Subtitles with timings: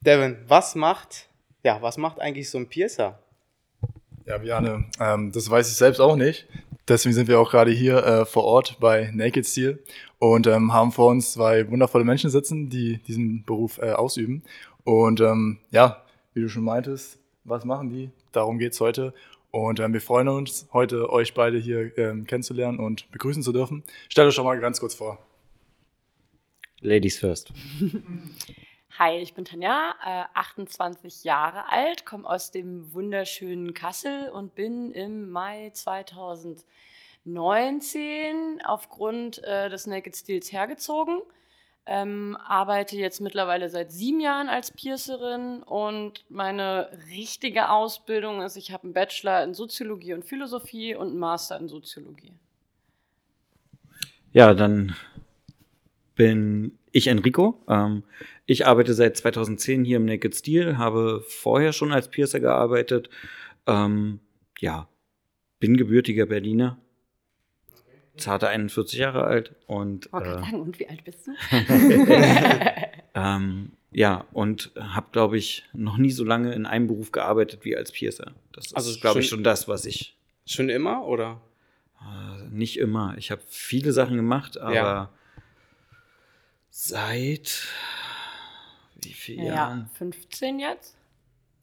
[0.00, 1.28] Devin, was macht,
[1.62, 3.18] ja, was macht eigentlich so ein Piercer?
[4.24, 6.46] Ja, Bjane, ähm, das weiß ich selbst auch nicht.
[6.88, 9.78] Deswegen sind wir auch gerade hier äh, vor Ort bei Naked Steel
[10.18, 14.42] und ähm, haben vor uns zwei wundervolle Menschen sitzen, die diesen Beruf äh, ausüben.
[14.84, 18.10] Und ähm, ja, wie du schon meintest, was machen die?
[18.32, 19.12] Darum geht's heute.
[19.50, 23.84] Und ähm, wir freuen uns, heute euch beide hier ähm, kennenzulernen und begrüßen zu dürfen.
[24.08, 25.18] Stellt euch schon mal ganz kurz vor.
[26.80, 27.52] Ladies first.
[29.02, 34.92] Hi, ich bin Tanja, äh, 28 Jahre alt, komme aus dem wunderschönen Kassel und bin
[34.92, 41.22] im Mai 2019 aufgrund äh, des Naked Steels hergezogen.
[41.86, 48.70] Ähm, arbeite jetzt mittlerweile seit sieben Jahren als Piercerin und meine richtige Ausbildung ist, ich
[48.70, 52.34] habe einen Bachelor in Soziologie und Philosophie und einen Master in Soziologie.
[54.34, 54.94] Ja, dann
[56.16, 57.62] bin ich Enrico.
[57.66, 58.02] Ähm,
[58.50, 63.08] ich arbeite seit 2010 hier im Naked Steel, habe vorher schon als Piercer gearbeitet.
[63.68, 64.18] Ähm,
[64.58, 64.88] ja,
[65.60, 66.76] bin gebürtiger Berliner,
[68.16, 70.08] zarte 41 Jahre alt und.
[70.12, 71.30] Oh, äh, sagen, und wie alt bist du?
[73.14, 77.76] ähm, ja, und habe, glaube ich, noch nie so lange in einem Beruf gearbeitet wie
[77.76, 78.32] als Piercer.
[78.52, 80.16] Das also ist, glaube ich, schon das, was ich.
[80.44, 81.40] Schon immer oder?
[82.00, 83.14] Äh, nicht immer.
[83.16, 85.10] Ich habe viele Sachen gemacht, aber ja.
[86.70, 87.68] seit
[89.04, 89.90] wie viele ja, Jahren?
[89.94, 90.96] 15 jetzt?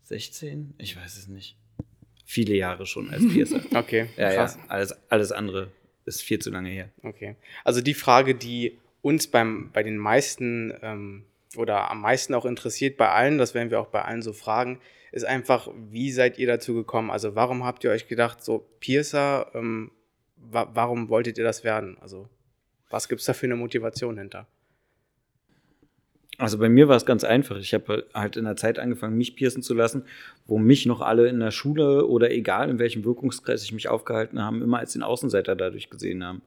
[0.03, 0.73] 16?
[0.77, 1.57] Ich weiß es nicht.
[2.25, 3.61] Viele Jahre schon als Piercer.
[3.75, 4.09] okay.
[4.17, 4.57] Ja, krass.
[4.57, 4.69] ja.
[4.69, 5.71] Alles, alles andere
[6.05, 6.89] ist viel zu lange her.
[7.03, 7.35] Okay.
[7.63, 12.97] Also die Frage, die uns beim, bei den meisten ähm, oder am meisten auch interessiert,
[12.97, 14.79] bei allen, das werden wir auch bei allen so fragen,
[15.11, 17.11] ist einfach, wie seid ihr dazu gekommen?
[17.11, 19.91] Also warum habt ihr euch gedacht, so Piercer, ähm,
[20.35, 21.97] wa warum wolltet ihr das werden?
[21.99, 22.29] Also
[22.89, 24.47] was gibt es da für eine Motivation hinter?
[26.39, 27.57] Also bei mir war es ganz einfach.
[27.57, 30.03] Ich habe halt in der Zeit angefangen, mich piercen zu lassen,
[30.45, 34.43] wo mich noch alle in der Schule oder egal in welchem Wirkungskreis ich mich aufgehalten
[34.43, 36.43] habe, immer als den Außenseiter dadurch gesehen haben.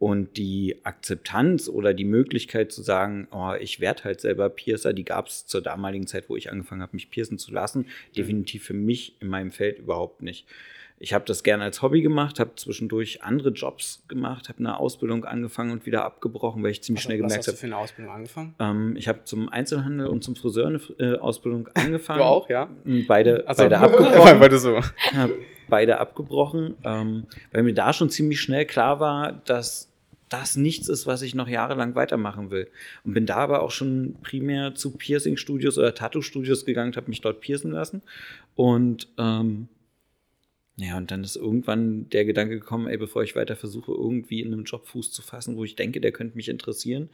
[0.00, 5.04] Und die Akzeptanz oder die Möglichkeit zu sagen, oh, ich werde halt selber Piercer, die
[5.04, 7.86] gab es zur damaligen Zeit, wo ich angefangen habe, mich piercen zu lassen,
[8.16, 10.46] definitiv für mich in meinem Feld überhaupt nicht
[11.02, 15.24] ich habe das gerne als Hobby gemacht, habe zwischendurch andere Jobs gemacht, habe eine Ausbildung
[15.24, 17.40] angefangen und wieder abgebrochen, weil ich ziemlich also, schnell gemerkt habe.
[17.40, 18.54] Was hast du für eine Ausbildung angefangen?
[18.58, 22.18] Ähm, ich habe zum Einzelhandel und zum Friseur eine äh, Ausbildung angefangen.
[22.18, 22.68] Du auch, ja?
[23.08, 24.40] Beide, also, beide abgebrochen.
[24.40, 24.74] beide so.
[24.74, 25.30] Ja,
[25.70, 29.88] beide abgebrochen, ähm, weil mir da schon ziemlich schnell klar war, dass
[30.28, 32.68] das nichts ist, was ich noch jahrelang weitermachen will.
[33.04, 37.40] Und bin da aber auch schon primär zu Piercing-Studios oder Tattoo-Studios gegangen, habe mich dort
[37.40, 38.02] piercen lassen.
[38.54, 39.68] Und ähm,
[40.80, 44.50] ja, und dann ist irgendwann der Gedanke gekommen, ey, bevor ich weiter versuche, irgendwie in
[44.50, 47.10] einem Job Fuß zu fassen, wo ich denke, der könnte mich interessieren,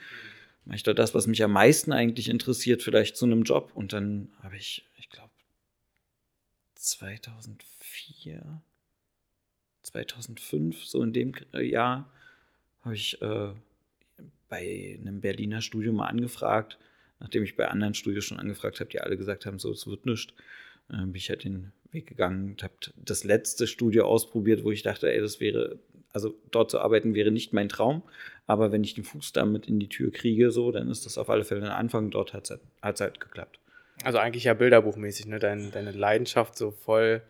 [0.64, 3.72] mache ich da das, was mich am meisten eigentlich interessiert, vielleicht zu einem Job.
[3.74, 5.32] Und dann habe ich, ich glaube,
[6.76, 8.62] 2004,
[9.82, 12.08] 2005, so in dem Jahr,
[12.82, 13.52] habe ich äh,
[14.48, 16.78] bei einem Berliner Studio mal angefragt,
[17.18, 20.06] nachdem ich bei anderen Studios schon angefragt habe, die alle gesagt haben, so, es wird
[20.06, 20.34] nichts,
[20.88, 24.82] äh, bin ich halt den Weg gegangen und habe das letzte Studio ausprobiert, wo ich
[24.82, 25.78] dachte, ey, das wäre,
[26.12, 28.02] also dort zu arbeiten wäre nicht mein Traum,
[28.46, 31.28] aber wenn ich den Fuß damit in die Tür kriege, so, dann ist das auf
[31.30, 32.10] alle Fälle ein Anfang.
[32.10, 33.58] Dort hat es halt, halt geklappt.
[34.04, 35.38] Also eigentlich ja bilderbuchmäßig, ne?
[35.38, 37.22] Deine, deine Leidenschaft so voll,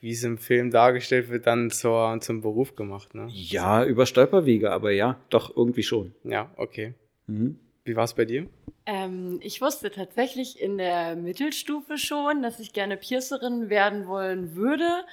[0.00, 3.28] wie es im Film dargestellt wird, dann zur, zum Beruf gemacht, ne?
[3.30, 6.14] Ja, über Stolperwege, aber ja, doch irgendwie schon.
[6.24, 6.94] Ja, okay.
[7.26, 7.58] Mhm.
[7.84, 8.48] Wie war es bei dir?
[8.86, 15.04] Ähm, ich wusste tatsächlich in der Mittelstufe schon, dass ich gerne Piercerin werden wollen würde.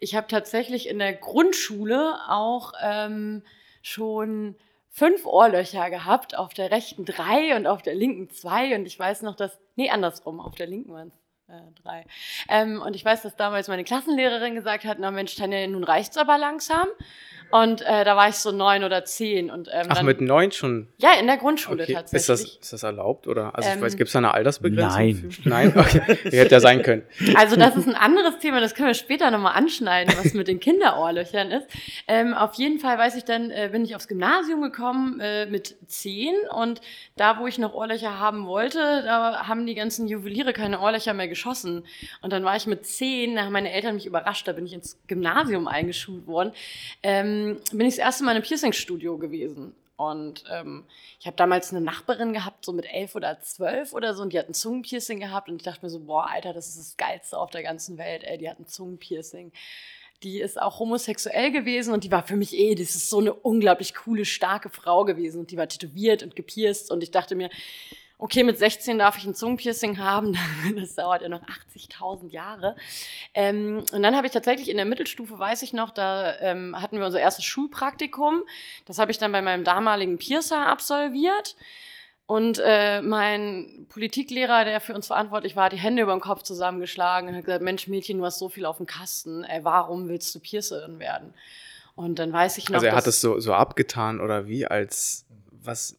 [0.00, 3.42] Ich habe tatsächlich in der Grundschule auch ähm,
[3.82, 4.56] schon
[4.88, 8.74] fünf Ohrlöcher gehabt, auf der rechten drei und auf der linken zwei.
[8.74, 11.12] Und ich weiß noch, dass, nee, andersrum, auf der linken waren
[11.48, 12.06] äh, drei.
[12.48, 16.16] Ähm, und ich weiß, dass damals meine Klassenlehrerin gesagt hat, na Mensch, Tanja, nun reicht's
[16.16, 16.86] aber langsam.
[17.54, 19.48] Und äh, da war ich so neun oder zehn.
[19.48, 20.88] Und, ähm, Ach, dann, mit neun schon?
[20.98, 21.92] Ja, in der Grundschule okay.
[21.92, 22.20] tatsächlich.
[22.20, 23.28] Ist das, ist das erlaubt?
[23.28, 23.54] Oder?
[23.54, 24.88] Also, ähm, ich weiß, ähm, gibt es da eine Altersbegrenzung?
[24.88, 25.30] Nein.
[25.30, 25.48] Für?
[25.48, 25.72] Nein?
[25.76, 26.00] Okay.
[26.24, 27.04] Hätte ja sein können.
[27.36, 30.58] Also, das ist ein anderes Thema, das können wir später nochmal anschneiden, was mit den
[30.58, 31.68] Kinderohrlöchern ist.
[32.08, 35.76] Ähm, auf jeden Fall weiß ich dann, äh, bin ich aufs Gymnasium gekommen äh, mit
[35.86, 36.34] zehn.
[36.50, 36.80] Und
[37.14, 41.28] da, wo ich noch Ohrlöcher haben wollte, da haben die ganzen Juweliere keine Ohrlöcher mehr
[41.28, 41.84] geschossen.
[42.20, 44.72] Und dann war ich mit zehn, da haben meine Eltern mich überrascht, da bin ich
[44.72, 46.50] ins Gymnasium eingeschult worden.
[47.04, 49.74] Ähm, bin ich das erste Mal einem Piercing-Studio gewesen.
[49.96, 50.84] Und ähm,
[51.20, 54.38] ich habe damals eine Nachbarin gehabt, so mit elf oder zwölf oder so, und die
[54.38, 55.48] hat ein Zungenpiercing gehabt.
[55.48, 58.24] Und ich dachte mir so, boah, Alter, das ist das Geilste auf der ganzen Welt,
[58.24, 59.52] ey, die hat ein Zungenpiercing.
[60.22, 63.34] Die ist auch homosexuell gewesen und die war für mich eh, das ist so eine
[63.34, 65.40] unglaublich coole, starke Frau gewesen.
[65.40, 66.90] Und die war tätowiert und gepierst.
[66.90, 67.50] Und ich dachte mir,
[68.18, 70.36] okay, mit 16 darf ich ein Zungenpiercing haben,
[70.76, 72.76] das dauert ja noch 80.000 Jahre.
[73.34, 76.98] Ähm, und dann habe ich tatsächlich in der Mittelstufe, weiß ich noch, da ähm, hatten
[76.98, 78.42] wir unser erstes Schulpraktikum.
[78.86, 81.56] Das habe ich dann bei meinem damaligen Piercer absolviert.
[82.26, 86.42] Und äh, mein Politiklehrer, der für uns verantwortlich war, hat die Hände über den Kopf
[86.42, 90.08] zusammengeschlagen und hat gesagt, Mensch, Mädchen, du hast so viel auf dem Kasten, ey, warum
[90.08, 91.34] willst du Piercerin werden?
[91.96, 92.76] Und dann weiß ich noch.
[92.76, 95.96] Also er hat es so, so abgetan oder wie, als was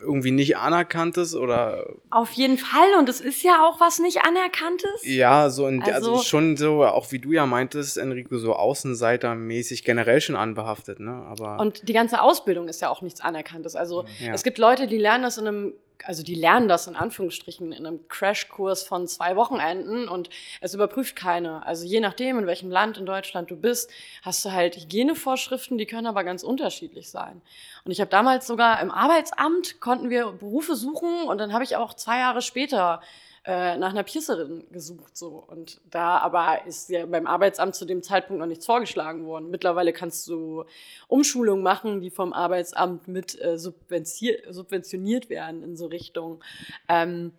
[0.00, 1.86] irgendwie nicht anerkanntes oder.
[2.10, 5.02] Auf jeden Fall und es ist ja auch was nicht anerkanntes.
[5.02, 9.84] Ja, so in, also, also schon so, auch wie du ja meintest, Enrico, so außenseitermäßig
[9.84, 11.24] generell schon anbehaftet, ne?
[11.28, 11.60] Aber.
[11.60, 13.76] Und die ganze Ausbildung ist ja auch nichts Anerkanntes.
[13.76, 14.32] Also ja.
[14.32, 17.86] es gibt Leute, die lernen das in einem also die lernen das in Anführungsstrichen in
[17.86, 21.66] einem Crashkurs von zwei Wochenenden und es überprüft keiner.
[21.66, 23.90] Also je nachdem, in welchem Land in Deutschland du bist,
[24.22, 27.40] hast du halt Hygienevorschriften, die können aber ganz unterschiedlich sein.
[27.84, 31.76] Und ich habe damals sogar im Arbeitsamt konnten wir Berufe suchen und dann habe ich
[31.76, 33.00] auch zwei Jahre später
[33.46, 35.16] äh, nach einer Piercerin gesucht.
[35.16, 35.44] So.
[35.46, 39.50] Und da aber ist ja beim Arbeitsamt zu dem Zeitpunkt noch nichts vorgeschlagen worden.
[39.50, 40.64] Mittlerweile kannst du
[41.06, 46.42] Umschulungen machen, die vom Arbeitsamt mit äh, subventioniert werden in so Richtung.
[46.88, 47.32] Ähm,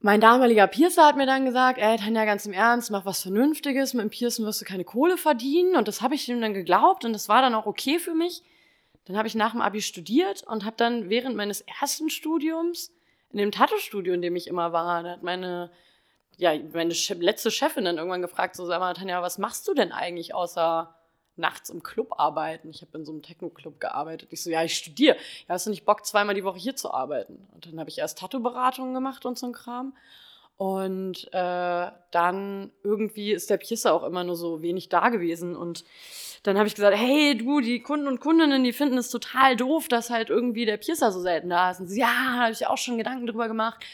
[0.00, 3.92] mein damaliger Piercer hat mir dann gesagt, ey, Tanja, ganz im Ernst, mach was Vernünftiges,
[3.92, 5.76] mit dem Piercen wirst du keine Kohle verdienen.
[5.76, 8.42] Und das habe ich ihm dann geglaubt und das war dann auch okay für mich.
[9.04, 12.90] Dann habe ich nach dem Abi studiert und habe dann während meines ersten Studiums
[13.34, 15.70] in dem Tattoo-Studio, in dem ich immer war, da hat meine,
[16.36, 19.90] ja, meine letzte Chefin dann irgendwann gefragt, so, sag mal, Tanja, was machst du denn
[19.90, 20.94] eigentlich außer
[21.34, 22.70] nachts im Club arbeiten?
[22.70, 24.28] Ich habe in so einem Techno-Club gearbeitet.
[24.30, 25.16] Ich so, ja, ich studiere.
[25.48, 27.48] Ja, hast du nicht Bock, zweimal die Woche hier zu arbeiten?
[27.52, 29.96] Und dann habe ich erst Tattoo-Beratungen gemacht und so ein Kram.
[30.56, 35.56] Und äh, dann irgendwie ist der Piercer auch immer nur so wenig da gewesen.
[35.56, 35.84] Und
[36.44, 39.88] dann habe ich gesagt, hey du, die Kunden und Kundinnen, die finden es total doof,
[39.88, 41.80] dass halt irgendwie der Piercer so selten da ist.
[41.80, 43.84] Und sie, ja, habe ich auch schon Gedanken drüber gemacht.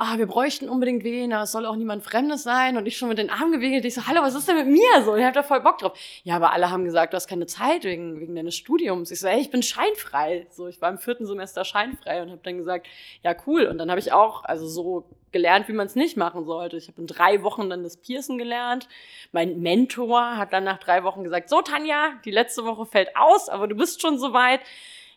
[0.00, 2.76] Ah, wir bräuchten unbedingt wen, aber es soll auch niemand Fremdes sein.
[2.76, 3.84] Und ich schon mit den Armen gewickelt.
[3.84, 5.16] Ich so, hallo, was ist denn mit mir so?
[5.16, 5.98] Ich hab da voll Bock drauf.
[6.22, 9.10] Ja, aber alle haben gesagt, du hast keine Zeit wegen, wegen deines Studiums.
[9.10, 10.46] Ich so, hey, ich bin scheinfrei.
[10.50, 12.86] So, ich war im vierten Semester scheinfrei und habe dann gesagt,
[13.24, 13.66] ja, cool.
[13.66, 16.76] Und dann habe ich auch, also so gelernt, wie man es nicht machen sollte.
[16.76, 18.86] Ich habe in drei Wochen dann das Piercen gelernt.
[19.32, 23.48] Mein Mentor hat dann nach drei Wochen gesagt, so Tanja, die letzte Woche fällt aus,
[23.48, 24.60] aber du bist schon soweit.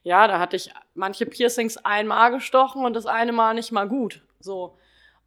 [0.01, 4.21] Ja, da hatte ich manche Piercings einmal gestochen und das eine Mal nicht mal gut.
[4.41, 4.77] So.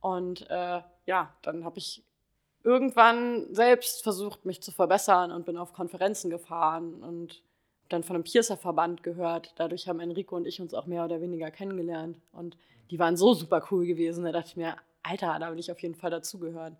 [0.01, 2.05] Und äh, ja, dann habe ich
[2.63, 7.43] irgendwann selbst versucht, mich zu verbessern und bin auf Konferenzen gefahren und
[7.89, 9.53] dann von einem Piercer-Verband gehört.
[9.57, 12.19] Dadurch haben Enrico und ich uns auch mehr oder weniger kennengelernt.
[12.33, 12.57] Und
[12.91, 14.25] die waren so super cool gewesen.
[14.25, 16.77] Da dachte ich mir, Alter, da will ich auf jeden Fall dazugehören.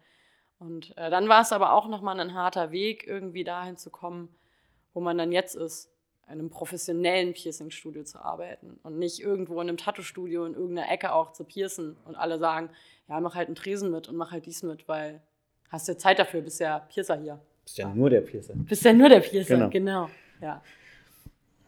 [0.59, 4.35] Und äh, dann war es aber auch nochmal ein harter Weg, irgendwie dahin zu kommen,
[4.95, 5.94] wo man dann jetzt ist,
[6.27, 11.33] einem professionellen Piercing-Studio zu arbeiten und nicht irgendwo in einem Tattoo-Studio in irgendeiner Ecke auch
[11.33, 12.71] zu piercen und alle sagen,
[13.09, 15.21] ja, mach halt einen Tresen mit und mach halt dies mit, weil
[15.69, 17.41] hast du Zeit dafür, bist ja Piercer hier.
[17.65, 18.55] Bist ja nur der Piercer.
[18.57, 19.71] Bist ja nur der Piercer, genau.
[19.71, 20.11] genau.
[20.41, 20.63] Ja.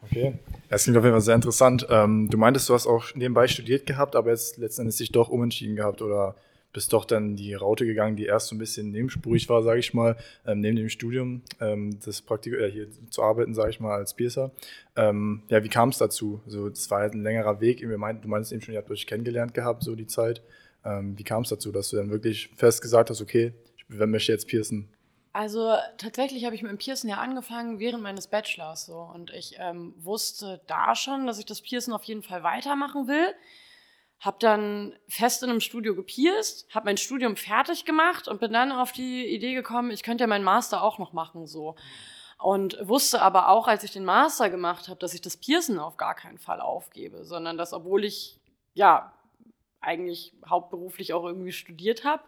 [0.03, 0.33] Okay.
[0.69, 1.87] Das klingt auf jeden Fall sehr interessant.
[1.89, 5.75] Ähm, du meintest, du hast auch nebenbei studiert gehabt, aber jetzt letztendlich dich doch umentschieden
[5.75, 6.35] gehabt oder
[6.73, 9.93] bist doch dann die Raute gegangen, die erst so ein bisschen nebenspurig war, sage ich
[9.93, 10.15] mal,
[10.45, 14.13] ähm, neben dem Studium, ähm, das Praktikum, äh, hier zu arbeiten, sage ich mal, als
[14.13, 14.51] Piercer.
[14.95, 16.41] Ähm, ja, wie kam es dazu?
[16.45, 17.79] Also, das war halt ein längerer Weg.
[17.79, 20.41] du meintest eben schon, ihr habt euch kennengelernt gehabt, so die Zeit.
[20.85, 24.31] Ähm, wie kam es dazu, dass du dann wirklich fest gesagt hast, okay, ich möchte
[24.31, 24.89] jetzt piercen?
[25.33, 29.55] Also tatsächlich habe ich mit dem Piercen ja angefangen während meines Bachelors so und ich
[29.59, 33.35] ähm, wusste da schon, dass ich das Piercen auf jeden Fall weitermachen will.
[34.19, 38.71] Hab dann fest in einem Studio gepierst, habe mein Studium fertig gemacht und bin dann
[38.71, 41.75] auf die Idee gekommen, ich könnte ja meinen Master auch noch machen so.
[42.39, 45.97] Und wusste aber auch, als ich den Master gemacht habe, dass ich das Piercen auf
[45.97, 48.39] gar keinen Fall aufgebe, sondern dass, obwohl ich
[48.73, 49.11] ja
[49.81, 52.23] eigentlich hauptberuflich auch irgendwie studiert habe,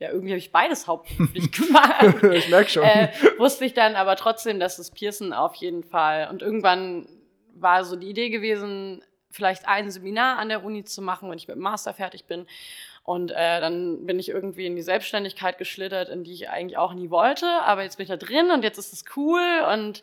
[0.00, 2.22] ja, irgendwie habe ich beides hauptberuflich gemacht.
[2.32, 2.82] ich merke schon.
[2.82, 6.28] Äh, wusste ich dann aber trotzdem, dass das Pearson auf jeden Fall.
[6.30, 7.08] Und irgendwann
[7.54, 9.02] war so die Idee gewesen,
[9.34, 12.46] vielleicht ein Seminar an der Uni zu machen, wenn ich mit dem Master fertig bin.
[13.02, 16.94] Und äh, dann bin ich irgendwie in die Selbstständigkeit geschlittert, in die ich eigentlich auch
[16.94, 17.46] nie wollte.
[17.62, 19.42] Aber jetzt bin ich da drin und jetzt ist es cool.
[19.72, 20.02] Und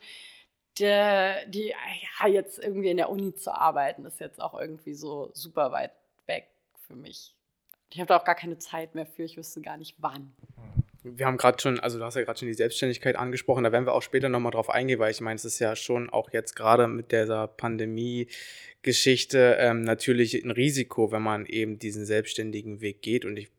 [0.79, 1.73] der, die,
[2.19, 5.91] ja, jetzt irgendwie in der Uni zu arbeiten, ist jetzt auch irgendwie so super weit
[6.27, 6.47] weg
[6.87, 7.33] für mich.
[7.89, 10.33] Ich habe da auch gar keine Zeit mehr für, ich wüsste gar nicht wann.
[11.03, 13.87] Wir haben gerade schon, also du hast ja gerade schon die Selbstständigkeit angesprochen, da werden
[13.87, 16.55] wir auch später nochmal drauf eingehen, weil ich meine, es ist ja schon auch jetzt
[16.55, 23.25] gerade mit dieser Pandemie-Geschichte ähm, natürlich ein Risiko, wenn man eben diesen selbstständigen Weg geht.
[23.25, 23.49] Und ich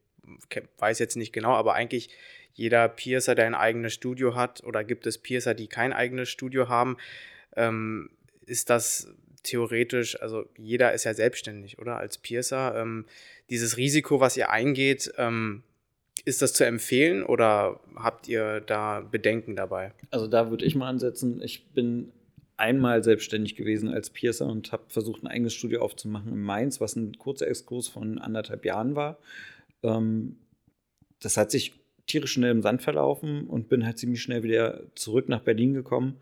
[0.78, 2.10] weiß jetzt nicht genau, aber eigentlich
[2.54, 6.68] jeder Piercer, der ein eigenes Studio hat, oder gibt es Piercer, die kein eigenes Studio
[6.68, 6.96] haben,
[7.56, 8.10] ähm,
[8.46, 9.08] ist das
[9.42, 11.96] theoretisch, also jeder ist ja selbstständig, oder?
[11.96, 12.74] Als Piercer.
[12.76, 13.06] Ähm,
[13.50, 15.62] dieses Risiko, was ihr eingeht, ähm,
[16.24, 19.92] ist das zu empfehlen oder habt ihr da Bedenken dabei?
[20.10, 21.42] Also da würde ich mal ansetzen.
[21.42, 22.12] Ich bin
[22.56, 26.94] einmal selbstständig gewesen als Piercer und habe versucht, ein eigenes Studio aufzumachen in Mainz, was
[26.96, 29.18] ein kurzer Exkurs von anderthalb Jahren war.
[29.82, 30.36] Ähm,
[31.20, 31.74] das hat sich
[32.06, 36.18] tierisch schnell im Sand verlaufen und bin halt ziemlich schnell wieder zurück nach Berlin gekommen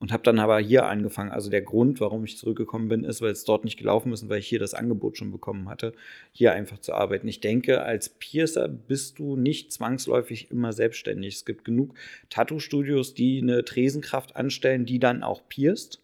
[0.00, 1.30] und habe dann aber hier angefangen.
[1.30, 4.30] Also der Grund, warum ich zurückgekommen bin, ist, weil es dort nicht gelaufen ist und
[4.30, 5.92] weil ich hier das Angebot schon bekommen hatte,
[6.32, 7.28] hier einfach zu arbeiten.
[7.28, 11.34] Ich denke, als Piercer bist du nicht zwangsläufig immer selbstständig.
[11.34, 11.94] Es gibt genug
[12.30, 16.00] Tattoo-Studios, die eine Tresenkraft anstellen, die dann auch pierst.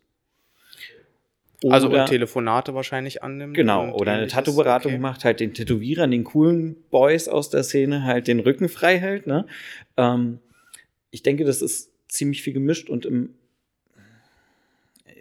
[1.67, 3.55] also und Telefonate wahrscheinlich annimmt.
[3.55, 5.01] Genau, oder eine Tattoo-Beratung okay.
[5.01, 9.27] macht, halt den Tätowierern, den coolen Boys aus der Szene halt den Rücken frei hält.
[9.27, 9.47] Ne?
[9.97, 10.41] Ähm,
[11.11, 13.31] ich denke, das ist ziemlich viel gemischt und im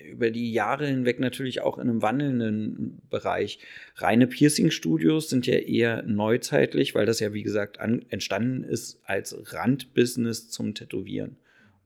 [0.05, 3.59] über die Jahre hinweg natürlich auch in einem wandelnden Bereich.
[3.97, 9.35] Reine Piercing-Studios sind ja eher neuzeitlich, weil das ja, wie gesagt, an, entstanden ist als
[9.53, 11.37] Randbusiness zum Tätowieren.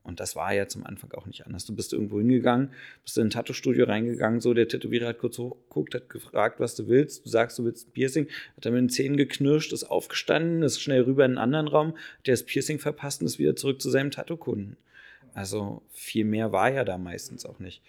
[0.02, 1.66] Und das war ja zum Anfang auch nicht anders.
[1.66, 2.70] Du bist irgendwo hingegangen,
[3.04, 6.88] bist in ein Tattoo-Studio reingegangen, so der Tätowierer hat kurz hochgeguckt, hat gefragt, was du
[6.88, 7.26] willst.
[7.26, 10.80] Du sagst, du willst ein Piercing, hat dann mit den Zähnen geknirscht, ist aufgestanden, ist
[10.80, 13.90] schnell rüber in einen anderen Raum, der das Piercing verpasst und ist wieder zurück zu
[13.90, 14.76] seinem Tattoo-Kunden.
[15.34, 17.82] Also viel mehr war ja da meistens auch nicht.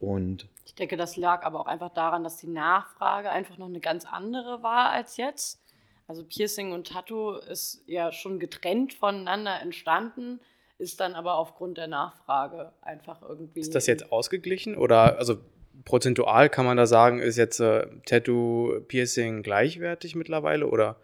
[0.00, 3.80] Und ich denke, das lag aber auch einfach daran, dass die Nachfrage einfach noch eine
[3.80, 5.60] ganz andere war als jetzt.
[6.06, 10.40] Also Piercing und Tattoo ist ja schon getrennt voneinander entstanden,
[10.78, 13.60] ist dann aber aufgrund der Nachfrage einfach irgendwie.
[13.60, 15.38] Ist das jetzt ausgeglichen oder also
[15.84, 20.96] prozentual kann man da sagen, ist jetzt äh, Tattoo, Piercing gleichwertig mittlerweile oder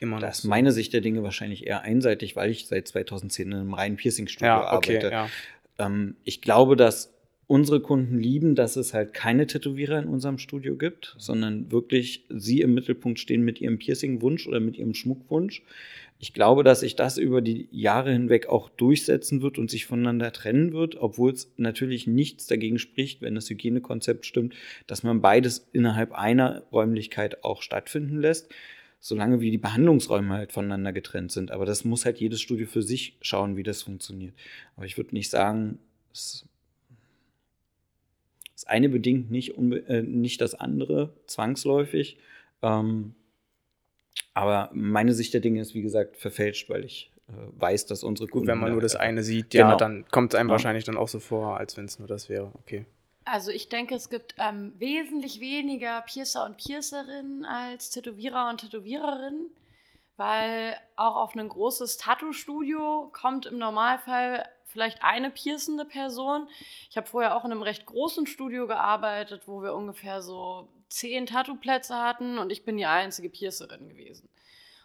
[0.00, 0.22] immer noch?
[0.22, 3.74] Das ist meine Sicht der Dinge wahrscheinlich eher einseitig, weil ich seit 2010 in einem
[3.74, 5.10] reinen Piercing-Studio ja, okay, arbeite.
[5.10, 5.28] Ja.
[5.78, 7.12] Ähm, ich glaube, dass
[7.46, 12.60] unsere Kunden lieben, dass es halt keine Tätowierer in unserem Studio gibt, sondern wirklich sie
[12.60, 15.62] im Mittelpunkt stehen mit ihrem Piercing-Wunsch oder mit ihrem Schmuckwunsch.
[16.20, 20.32] Ich glaube, dass sich das über die Jahre hinweg auch durchsetzen wird und sich voneinander
[20.32, 24.54] trennen wird, obwohl es natürlich nichts dagegen spricht, wenn das Hygienekonzept stimmt,
[24.86, 28.54] dass man beides innerhalb einer Räumlichkeit auch stattfinden lässt,
[29.00, 31.50] solange wie die Behandlungsräume halt voneinander getrennt sind.
[31.50, 34.34] Aber das muss halt jedes Studio für sich schauen, wie das funktioniert.
[34.76, 35.78] Aber ich würde nicht sagen,
[36.12, 36.46] es
[38.60, 42.18] das eine bedingt nicht, äh, nicht das andere zwangsläufig.
[42.60, 43.14] Ähm,
[44.34, 48.28] aber meine Sicht der Dinge ist, wie gesagt, verfälscht, weil ich äh, weiß, dass unsere
[48.28, 48.46] Kunden.
[48.46, 49.70] Gut, wenn man nur das eine sieht, genau.
[49.70, 50.52] ja, dann kommt es einem ja.
[50.52, 52.52] wahrscheinlich dann auch so vor, als wenn es nur das wäre.
[52.54, 52.84] Okay.
[53.30, 59.54] Also ich denke, es gibt ähm, wesentlich weniger Piercer und Piercerinnen als Tätowierer und Tätowiererinnen,
[60.16, 66.48] weil auch auf ein großes Tattoo-Studio kommt im Normalfall vielleicht eine piercende Person.
[66.90, 71.26] Ich habe vorher auch in einem recht großen Studio gearbeitet, wo wir ungefähr so zehn
[71.26, 74.28] Tattoo-Plätze hatten und ich bin die einzige Piercerin gewesen.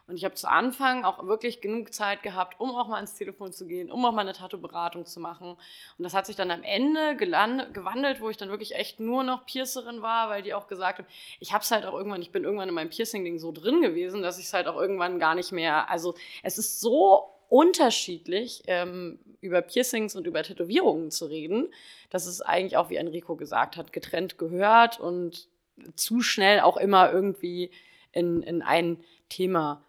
[0.08, 3.52] Und ich habe zu Anfang auch wirklich genug Zeit gehabt, um auch mal ins Telefon
[3.52, 5.52] zu gehen, um auch mal eine Tattoo-Beratung zu machen.
[5.98, 9.48] Und das hat sich dann am Ende gewandelt, wo ich dann wirklich echt nur noch
[9.48, 11.08] Piercerin war, weil die auch gesagt haben,
[11.40, 14.22] ich habe es halt auch irgendwann, ich bin irgendwann in meinem Piercing-Ding so drin gewesen,
[14.22, 19.20] dass ich es halt auch irgendwann gar nicht mehr, also es ist so unterschiedlich, ähm,
[19.42, 21.72] über Piercings und über Tätowierungen zu reden.
[22.10, 25.48] Das ist eigentlich auch, wie Enrico gesagt hat, getrennt gehört und
[25.96, 27.72] zu schnell auch immer irgendwie
[28.12, 29.85] in, in ein Thema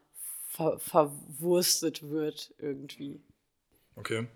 [0.56, 3.20] ver verwurstet wird irgendwie.
[3.96, 4.26] Okay.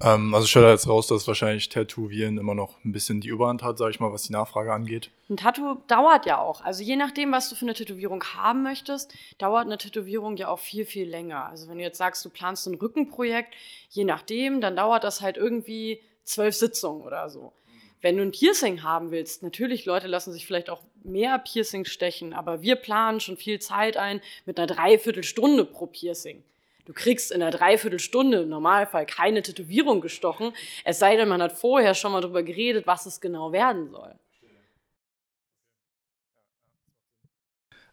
[0.00, 3.62] Ähm, also ich höre jetzt raus, dass wahrscheinlich Tätowieren immer noch ein bisschen die Überhand
[3.62, 5.10] hat, sage ich mal, was die Nachfrage angeht.
[5.28, 6.60] Ein Tattoo dauert ja auch.
[6.60, 10.60] Also je nachdem, was du für eine Tätowierung haben möchtest, dauert eine Tätowierung ja auch
[10.60, 11.46] viel, viel länger.
[11.46, 13.54] Also wenn du jetzt sagst, du planst ein Rückenprojekt,
[13.90, 17.52] je nachdem, dann dauert das halt irgendwie zwölf Sitzungen oder so.
[18.00, 22.32] Wenn du ein Piercing haben willst, natürlich, Leute lassen sich vielleicht auch mehr Piercing stechen,
[22.32, 26.42] aber wir planen schon viel Zeit ein mit einer Dreiviertelstunde pro Piercing.
[26.84, 30.52] Du kriegst in einer Dreiviertelstunde im Normalfall keine Tätowierung gestochen,
[30.84, 34.14] es sei denn, man hat vorher schon mal darüber geredet, was es genau werden soll.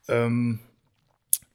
[0.08, 0.60] Ähm,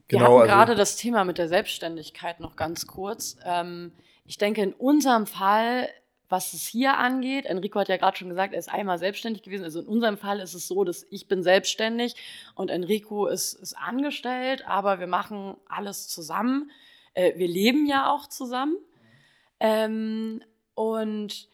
[0.09, 3.37] genau, Wir hatten also gerade das Thema mit der Selbstständigkeit noch ganz kurz.
[3.45, 3.93] Ähm,
[4.25, 5.89] ich denke, in unserem Fall,
[6.33, 9.65] was es hier angeht, Enrico hat ja gerade schon gesagt, er ist einmal selbstständig gewesen.
[9.65, 12.17] Also in unserem Fall ist es so, dass ich bin selbstständig
[12.55, 16.71] und Enrico ist, ist angestellt, aber wir machen alles zusammen.
[17.13, 18.77] Äh, wir leben ja auch zusammen.
[19.61, 20.43] Ähm,
[20.75, 21.49] und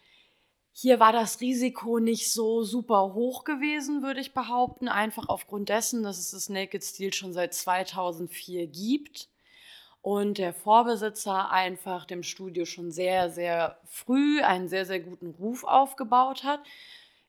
[0.72, 6.04] hier war das Risiko nicht so super hoch gewesen, würde ich behaupten, einfach aufgrund dessen,
[6.04, 9.28] dass es das Naked Steel schon seit 2004 gibt
[10.02, 15.64] und der Vorbesitzer einfach dem Studio schon sehr, sehr früh einen sehr, sehr guten Ruf
[15.64, 16.60] aufgebaut hat.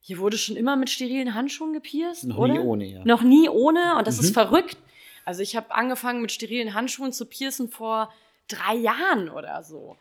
[0.01, 2.53] hier wurde schon immer mit sterilen Handschuhen gepierst, Noch oder?
[2.53, 3.01] nie ohne, ja.
[3.05, 4.23] Noch nie ohne und das Mhm.
[4.23, 4.77] ist verrückt.
[5.25, 8.11] Also ich habe angefangen mit sterilen Handschuhen zu piercen vor
[8.47, 9.97] drei Jahren oder so.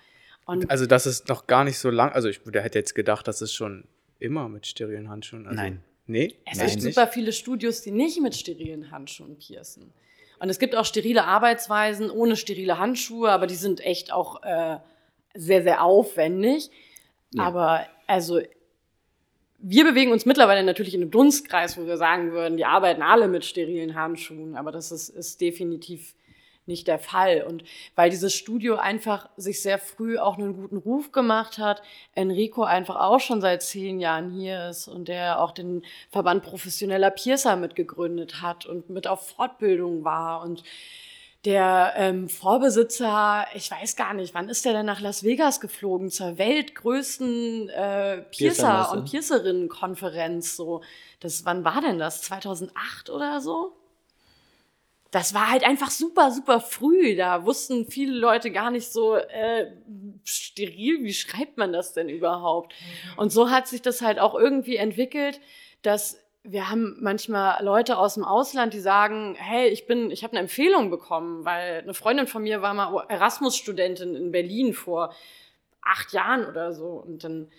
[0.46, 2.12] Und Also das ist noch gar nicht so lang.
[2.12, 3.84] Also ich der hätte jetzt gedacht, das ist schon
[4.20, 5.46] immer mit sterilen Handschuhen.
[5.46, 5.82] Also, Nein.
[6.06, 6.38] Nee?
[6.46, 9.92] es gibt super viele Studios, die nicht mit sterilen Handschuhen piercen.
[10.40, 14.78] Und es gibt auch sterile Arbeitsweisen ohne sterile Handschuhe, aber die sind echt auch äh,
[15.34, 16.70] sehr, sehr aufwendig.
[17.34, 17.44] Ja.
[17.44, 18.40] Aber also
[19.58, 23.26] wir bewegen uns mittlerweile natürlich in einem Dunstkreis, wo wir sagen würden, die arbeiten alle
[23.28, 26.14] mit sterilen Handschuhen, aber das ist, ist definitiv
[26.68, 27.42] nicht der Fall.
[27.42, 27.64] Und
[27.96, 31.82] weil dieses Studio einfach sich sehr früh auch einen guten Ruf gemacht hat,
[32.14, 37.10] Enrico einfach auch schon seit zehn Jahren hier ist und der auch den Verband professioneller
[37.10, 40.62] Piercer mitgegründet hat und mit auf Fortbildung war und
[41.44, 46.10] der ähm, Vorbesitzer, ich weiß gar nicht, wann ist der denn nach Las Vegas geflogen
[46.10, 50.56] zur weltgrößten äh, Piercer- und Piercerinnen-Konferenz.
[50.56, 50.82] So,
[51.20, 52.22] das, wann war denn das?
[52.22, 53.77] 2008 oder so?
[55.10, 57.16] Das war halt einfach super, super früh.
[57.16, 59.72] Da wussten viele Leute gar nicht so äh,
[60.24, 62.74] steril, wie schreibt man das denn überhaupt?
[63.16, 65.40] Und so hat sich das halt auch irgendwie entwickelt,
[65.82, 70.32] dass wir haben manchmal Leute aus dem Ausland, die sagen, hey, ich bin, ich habe
[70.32, 75.14] eine Empfehlung bekommen, weil eine Freundin von mir war mal Erasmus-Studentin in Berlin vor
[75.82, 76.86] acht Jahren oder so.
[76.86, 77.50] Und dann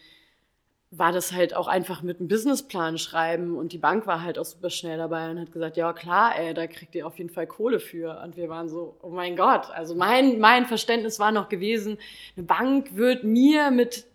[0.91, 4.46] war das halt auch einfach mit einem Businessplan schreiben und die Bank war halt auch
[4.46, 7.46] super schnell dabei und hat gesagt, ja klar, ey, da kriegt ihr auf jeden Fall
[7.46, 8.19] Kohle für.
[8.24, 9.69] Und wir waren so, oh mein Gott.
[9.69, 12.00] Also mein, mein Verständnis war noch gewesen,
[12.36, 14.05] eine Bank wird mir mit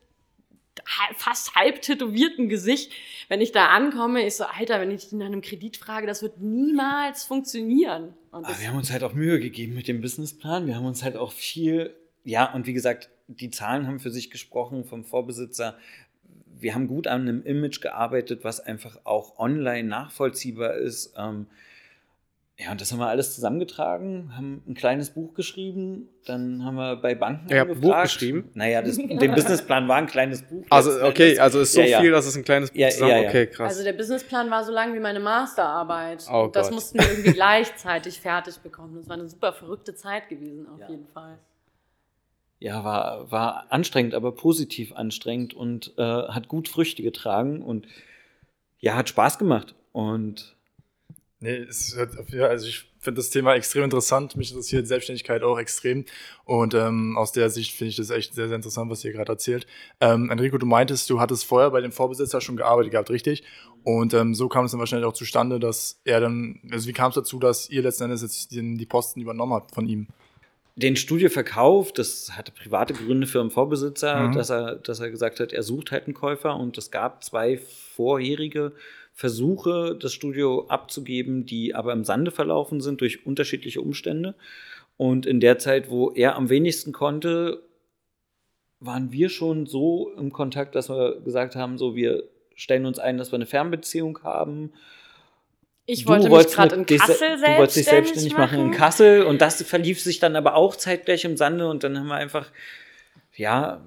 [1.14, 2.92] fast halb tätowierten Gesicht,
[3.28, 6.22] wenn ich da ankomme, ich so, Alter, wenn ich dich nach einem Kredit frage, das
[6.22, 8.14] wird niemals funktionieren.
[8.32, 10.66] Und Aber wir haben uns halt auch Mühe gegeben mit dem Businessplan.
[10.66, 14.30] Wir haben uns halt auch viel, ja, und wie gesagt, die Zahlen haben für sich
[14.30, 15.78] gesprochen vom Vorbesitzer.
[16.60, 21.14] Wir haben gut an einem Image gearbeitet, was einfach auch online nachvollziehbar ist.
[21.18, 21.46] Ähm,
[22.56, 26.94] ja, und das haben wir alles zusammengetragen, haben ein kleines Buch geschrieben, dann haben wir
[26.94, 27.96] bei Banken Ihr habt ein angefragt.
[27.96, 28.50] Buch geschrieben?
[28.54, 30.64] Naja, das, der Businessplan war ein kleines Buch.
[30.70, 31.38] Also okay, Endes.
[31.40, 32.00] also ist so Ja, ja.
[32.00, 33.10] viel, dass es ein kleines Buch Ja, zusammen.
[33.10, 33.28] ja, ja.
[33.28, 33.72] Okay, krass.
[33.72, 36.26] also der Businessplan war so lang wie meine Masterarbeit.
[36.32, 36.74] Oh das Gott.
[36.76, 38.94] mussten wir irgendwie gleichzeitig fertig bekommen.
[38.98, 40.88] Das war eine super verrückte Zeit gewesen, auf Ja.
[40.90, 41.38] jeden Fall.
[42.64, 47.86] Ja, war, war anstrengend, aber positiv anstrengend und äh, hat gut Früchte getragen und
[48.78, 49.74] ja, hat Spaß gemacht.
[49.92, 50.56] Und
[51.40, 54.34] Nee, auf, ja, also ich finde das Thema extrem interessant.
[54.34, 56.06] Mich interessiert Selbstständigkeit auch extrem.
[56.46, 59.32] Und ähm, aus der Sicht finde ich das echt sehr, sehr interessant, was ihr gerade
[59.32, 59.66] erzählt.
[60.00, 63.44] Ähm, Enrico, du meintest, du hattest vorher bei dem Vorbesitzer schon gearbeitet gehabt, richtig?
[63.82, 67.10] Und ähm, so kam es dann wahrscheinlich auch zustande, dass er dann, also wie kam
[67.10, 70.08] es dazu, dass ihr letzten Endes jetzt den, die Posten übernommen habt von ihm?
[70.76, 74.32] Den Studioverkauf, das hatte private Gründe für einen Vorbesitzer, Mhm.
[74.32, 77.58] dass, er, dass er gesagt hat, er sucht halt einen Käufer und es gab zwei
[77.58, 78.72] vorherige
[79.12, 84.34] Versuche, das Studio abzugeben, die aber im Sande verlaufen sind durch unterschiedliche Umstände.
[84.96, 87.62] Und in der Zeit, wo er am wenigsten konnte,
[88.80, 92.24] waren wir schon so im Kontakt, dass wir gesagt haben, so wir
[92.56, 94.72] stellen uns ein, dass wir eine Fernbeziehung haben.
[95.86, 99.40] Ich wollte mich gerade in Kassel Du wolltest dich selbstständig selbstständig machen in Kassel und
[99.40, 102.50] das verlief sich dann aber auch zeitgleich im Sande und dann haben wir einfach,
[103.34, 103.82] ja,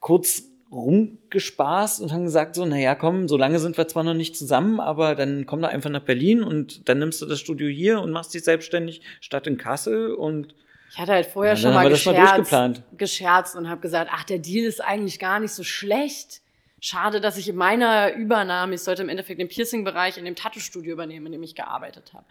[0.00, 4.36] kurz rumgespaßt und haben gesagt so, naja, komm, so lange sind wir zwar noch nicht
[4.36, 8.00] zusammen, aber dann komm doch einfach nach Berlin und dann nimmst du das Studio hier
[8.00, 10.54] und machst dich selbstständig statt in Kassel und
[10.90, 12.82] Ich hatte halt vorher Ja, schon mal mal gescherzt, durchgeplant.
[12.96, 16.40] gescherzt und habe gesagt, ach, der Deal ist eigentlich gar nicht so schlecht.
[16.84, 20.92] Schade, dass ich in meiner Übernahme, ich sollte im Endeffekt den Piercing-Bereich in dem Tattoo-Studio
[20.92, 22.26] übernehmen, in dem ich gearbeitet habe.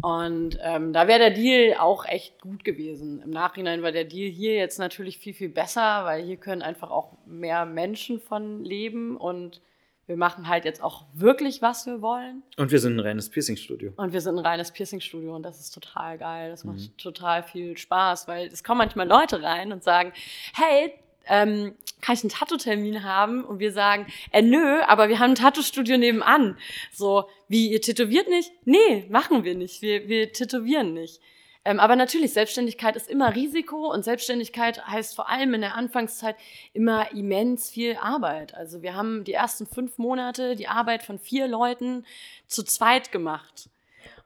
[0.00, 3.20] Und ähm, da wäre der Deal auch echt gut gewesen.
[3.20, 6.90] Im Nachhinein war der Deal hier jetzt natürlich viel, viel besser, weil hier können einfach
[6.90, 9.60] auch mehr Menschen von leben und
[10.06, 12.42] wir machen halt jetzt auch wirklich, was wir wollen.
[12.56, 13.92] und wir sind ein reines Piercing-Studio.
[13.96, 16.48] Und wir sind ein reines Piercing-Studio und das ist total geil.
[16.48, 20.14] Das macht total viel Spaß, weil es kommen manchmal Leute rein und sagen,
[20.54, 20.94] hey,
[21.26, 23.44] ähm, kann ich einen Tattoo-Termin haben?
[23.44, 26.58] Und wir sagen, äh, nö, aber wir haben ein Tattoo-Studio nebenan.
[26.92, 28.52] So, wie, ihr tätowiert nicht?
[28.66, 29.80] Nee, machen wir nicht.
[29.80, 31.20] Wir, wir tätowieren nicht.
[31.64, 36.36] Ähm, aber natürlich, Selbstständigkeit ist immer Risiko und Selbstständigkeit heißt vor allem in der Anfangszeit
[36.74, 38.54] immer immens viel Arbeit.
[38.54, 42.04] Also wir haben die ersten fünf Monate die Arbeit von vier Leuten
[42.46, 43.70] zu zweit gemacht.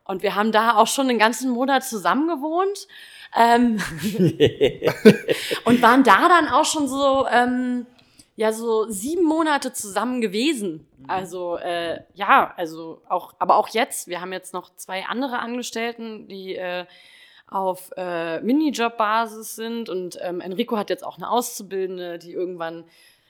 [0.03, 2.89] Und wir haben da auch schon den ganzen Monat zusammen gewohnt.
[3.37, 3.79] Ähm,
[5.65, 7.87] und waren da dann auch schon so, ähm,
[8.37, 10.87] ja, so sieben Monate zusammen gewesen.
[11.07, 16.29] Also, äh, ja, also auch, aber auch jetzt, wir haben jetzt noch zwei andere Angestellten,
[16.29, 16.87] die äh,
[17.51, 22.85] auf äh, Minijob-Basis sind und ähm, Enrico hat jetzt auch eine Auszubildende, die irgendwann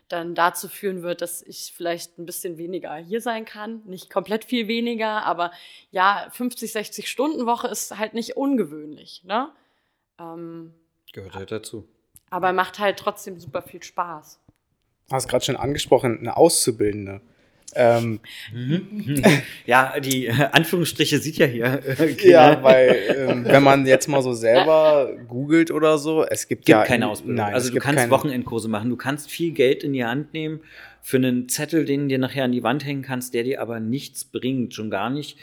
[0.08, 3.82] dann dazu führen wird, dass ich vielleicht ein bisschen weniger hier sein kann.
[3.84, 5.52] Nicht komplett viel weniger, aber
[5.90, 9.22] ja, 50, 60 Stunden Woche ist halt nicht ungewöhnlich.
[9.24, 9.50] Ne?
[10.18, 10.72] Ähm,
[11.12, 11.88] Gehört halt dazu.
[12.30, 14.40] Aber macht halt trotzdem super viel Spaß.
[15.08, 17.20] Du hast gerade schon angesprochen, eine Auszubildende.
[17.74, 18.20] Ähm.
[19.66, 21.82] Ja, die Anführungsstriche sieht ja hier.
[21.98, 26.64] Äh, ja, weil ähm, wenn man jetzt mal so selber googelt oder so, es gibt,
[26.64, 27.36] gibt ja keine Ausbildung.
[27.36, 28.10] Nein, also du kannst keine...
[28.10, 30.60] Wochenendkurse machen, du kannst viel Geld in die Hand nehmen
[31.02, 33.80] für einen Zettel, den du dir nachher an die Wand hängen kannst, der dir aber
[33.80, 35.38] nichts bringt, schon gar nicht.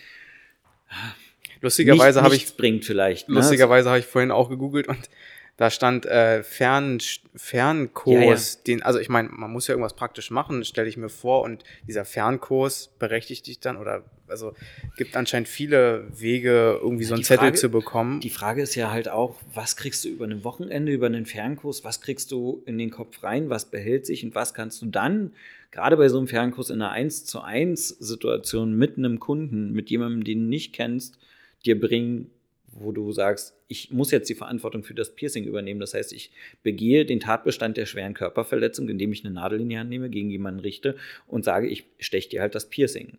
[1.61, 3.29] Lustigerweise habe ich bringt vielleicht.
[3.29, 3.35] Ne?
[3.35, 5.09] Lustigerweise habe ich vorhin auch gegoogelt und
[5.57, 6.97] da stand äh, Fern,
[7.33, 8.63] Fernkurs, ja, ja.
[8.67, 11.63] den, also ich meine, man muss ja irgendwas praktisch machen, stelle ich mir vor, und
[11.87, 14.53] dieser Fernkurs berechtigt dich dann oder also
[14.97, 18.19] gibt anscheinend viele Wege, irgendwie so einen Zettel zu bekommen.
[18.19, 21.83] Die Frage ist ja halt auch, was kriegst du über ein Wochenende, über einen Fernkurs,
[21.83, 25.33] was kriegst du in den Kopf rein, was behält sich und was kannst du dann,
[25.71, 29.89] gerade bei so einem Fernkurs in einer 1 zu 1 Situation mit einem Kunden, mit
[29.89, 31.17] jemandem, den du nicht kennst,
[31.65, 32.29] dir bringen,
[32.67, 35.79] wo du sagst, ich muss jetzt die Verantwortung für das Piercing übernehmen.
[35.79, 39.77] Das heißt, ich begehe den Tatbestand der schweren Körperverletzung, indem ich eine Nadel in die
[39.77, 40.95] Hand nehme, gegen jemanden richte
[41.27, 43.17] und sage, ich steche dir halt das Piercing.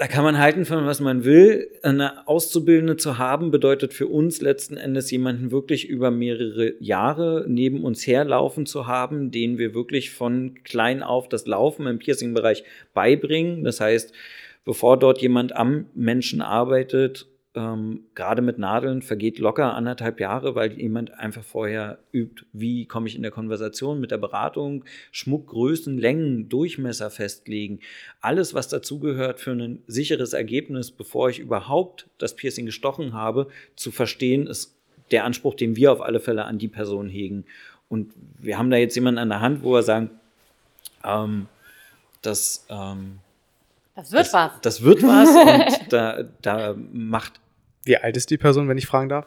[0.00, 1.68] Da kann man halten von was man will.
[1.82, 7.84] Eine Auszubildende zu haben, bedeutet für uns letzten Endes jemanden wirklich über mehrere Jahre neben
[7.84, 12.64] uns herlaufen zu haben, den wir wirklich von klein auf das Laufen im Piercing-Bereich
[12.94, 13.62] beibringen.
[13.62, 14.14] Das heißt,
[14.64, 20.80] bevor dort jemand am Menschen arbeitet, ähm, gerade mit Nadeln vergeht locker anderthalb Jahre, weil
[20.80, 26.48] jemand einfach vorher übt, wie komme ich in der Konversation mit der Beratung, Schmuckgrößen, Längen,
[26.48, 27.80] Durchmesser festlegen.
[28.20, 33.90] Alles, was dazugehört für ein sicheres Ergebnis, bevor ich überhaupt das Piercing gestochen habe, zu
[33.90, 34.76] verstehen, ist
[35.10, 37.44] der Anspruch, den wir auf alle Fälle an die Person hegen.
[37.88, 40.10] Und wir haben da jetzt jemanden an der Hand, wo wir sagen,
[41.04, 41.46] ähm,
[42.22, 43.18] dass ähm,
[44.00, 44.50] das wird das, was.
[44.62, 45.28] Das wird was
[45.80, 47.40] und da, da macht.
[47.84, 49.26] Wie alt ist die Person, wenn ich fragen darf?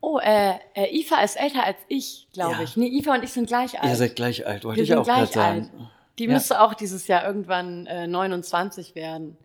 [0.00, 2.62] Oh, äh, äh Ifa ist älter als ich, glaube ja.
[2.62, 2.76] ich.
[2.76, 3.90] Nee, Ifa und ich sind gleich alt.
[3.90, 5.70] Ihr seid gleich alt, wollte ich auch gerade sagen.
[6.18, 6.32] Die ja.
[6.32, 9.36] müsste auch dieses Jahr irgendwann äh, 29 werden.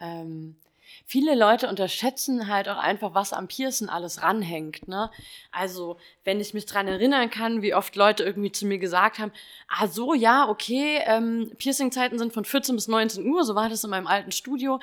[0.00, 0.56] Ähm,
[1.12, 4.88] viele Leute unterschätzen halt auch einfach, was am Piercen alles ranhängt.
[4.88, 5.10] Ne?
[5.50, 9.30] Also, wenn ich mich dran erinnern kann, wie oft Leute irgendwie zu mir gesagt haben,
[9.68, 13.84] ah so, ja, okay, ähm, Piercing-Zeiten sind von 14 bis 19 Uhr, so war das
[13.84, 14.80] in meinem alten Studio.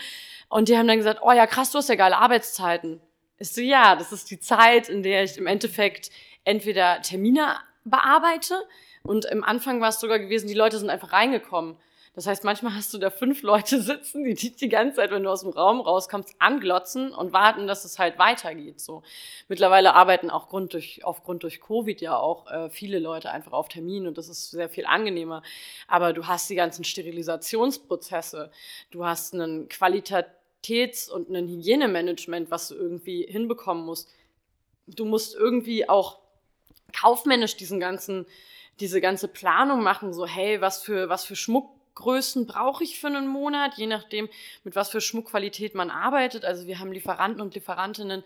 [0.49, 3.01] Und die haben dann gesagt, oh ja, krass, du hast ja geile Arbeitszeiten.
[3.39, 6.11] Ich so, ja, das ist die Zeit, in der ich im Endeffekt
[6.43, 8.53] entweder Termine bearbeite
[9.01, 11.75] und im Anfang war es sogar gewesen, die Leute sind einfach reingekommen.
[12.15, 15.23] Das heißt, manchmal hast du da fünf Leute sitzen, die dich die ganze Zeit, wenn
[15.23, 18.79] du aus dem Raum rauskommst, anglotzen und warten, dass es halt weitergeht.
[18.79, 19.03] So
[19.47, 23.67] mittlerweile arbeiten auch Grund durch, aufgrund durch Covid ja auch äh, viele Leute einfach auf
[23.67, 25.43] Termin und das ist sehr viel angenehmer.
[25.87, 28.51] Aber du hast die ganzen Sterilisationsprozesse,
[28.91, 34.09] du hast einen Qualitäts- und ein Hygienemanagement, was du irgendwie hinbekommen musst.
[34.87, 36.19] Du musst irgendwie auch
[36.91, 38.25] kaufmännisch diesen ganzen
[38.79, 43.07] diese ganze Planung machen, so hey, was für was für Schmuck Größen brauche ich für
[43.07, 44.29] einen Monat, je nachdem,
[44.63, 46.45] mit was für Schmuckqualität man arbeitet.
[46.45, 48.23] Also wir haben Lieferanten und Lieferantinnen,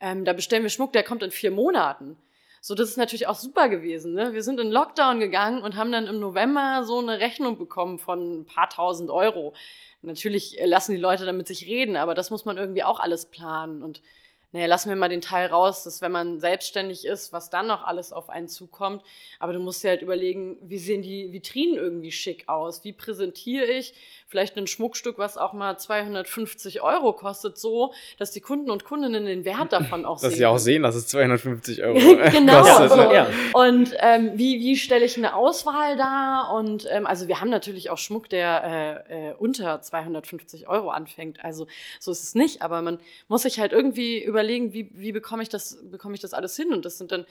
[0.00, 2.16] ähm, da bestellen wir Schmuck, der kommt in vier Monaten.
[2.60, 4.14] So, das ist natürlich auch super gewesen.
[4.14, 4.32] Ne?
[4.32, 8.40] Wir sind in Lockdown gegangen und haben dann im November so eine Rechnung bekommen von
[8.40, 9.54] ein paar tausend Euro.
[10.02, 13.82] Natürlich lassen die Leute damit sich reden, aber das muss man irgendwie auch alles planen.
[13.82, 14.02] Und
[14.52, 17.84] naja, lassen wir mal den Teil raus, dass wenn man selbstständig ist, was dann noch
[17.84, 19.02] alles auf einen zukommt.
[19.38, 22.84] Aber du musst dir halt überlegen, wie sehen die Vitrinen irgendwie schick aus?
[22.84, 23.94] Wie präsentiere ich
[24.28, 29.24] vielleicht ein Schmuckstück, was auch mal 250 Euro kostet, so, dass die Kunden und Kundinnen
[29.24, 30.30] den Wert davon auch dass sehen.
[30.30, 31.94] Dass sie auch sehen, dass es 250 Euro
[32.32, 32.90] genau, kostet.
[32.90, 32.96] So.
[32.96, 33.28] Ja.
[33.52, 36.54] Und ähm, wie, wie stelle ich eine Auswahl dar?
[36.54, 41.44] Und ähm, also wir haben natürlich auch Schmuck, der äh, äh, unter 250 Euro anfängt.
[41.44, 41.66] Also
[42.00, 45.48] so ist es nicht, aber man muss sich halt irgendwie überlegen, wie, wie bekomme ich
[45.48, 46.72] das, bekomme ich das alles hin?
[46.72, 47.26] Und das sind dann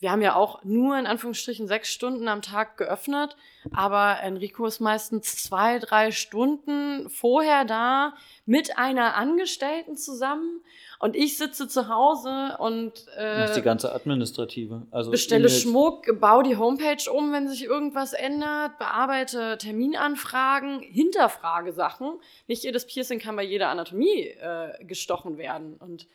[0.00, 3.36] wir haben ja auch nur in Anführungsstrichen sechs Stunden am Tag geöffnet,
[3.70, 8.14] aber Enrico ist meistens zwei, drei Stunden vorher da
[8.46, 10.62] mit einer Angestellten zusammen
[11.00, 16.44] und ich sitze zu Hause und äh, die ganze administrative, also bestelle e Schmuck, baue
[16.44, 22.18] die Homepage um, wenn sich irgendwas ändert, bearbeite Terminanfragen, hinterfrage Sachen.
[22.46, 26.06] Nicht jedes Piercing kann bei jeder Anatomie äh, gestochen werden und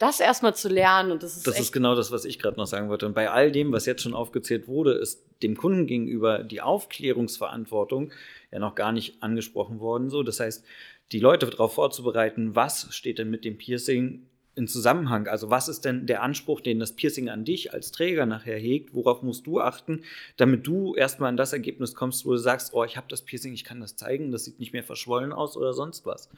[0.00, 1.12] das erstmal zu lernen.
[1.12, 3.06] Und das ist, das ist genau das, was ich gerade noch sagen wollte.
[3.06, 8.10] Und bei all dem, was jetzt schon aufgezählt wurde, ist dem Kunden gegenüber die Aufklärungsverantwortung
[8.50, 10.08] ja noch gar nicht angesprochen worden.
[10.08, 10.64] So, das heißt,
[11.12, 15.28] die Leute darauf vorzubereiten, was steht denn mit dem Piercing in Zusammenhang.
[15.28, 18.94] Also was ist denn der Anspruch, den das Piercing an dich als Träger nachher hegt?
[18.94, 20.02] Worauf musst du achten,
[20.36, 23.52] damit du erstmal an das Ergebnis kommst, wo du sagst, oh, ich habe das Piercing,
[23.52, 26.28] ich kann das zeigen, das sieht nicht mehr verschwollen aus oder sonst was.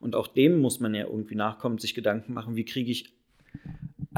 [0.00, 3.12] Und auch dem muss man ja irgendwie nachkommen, sich Gedanken machen, wie kriege ich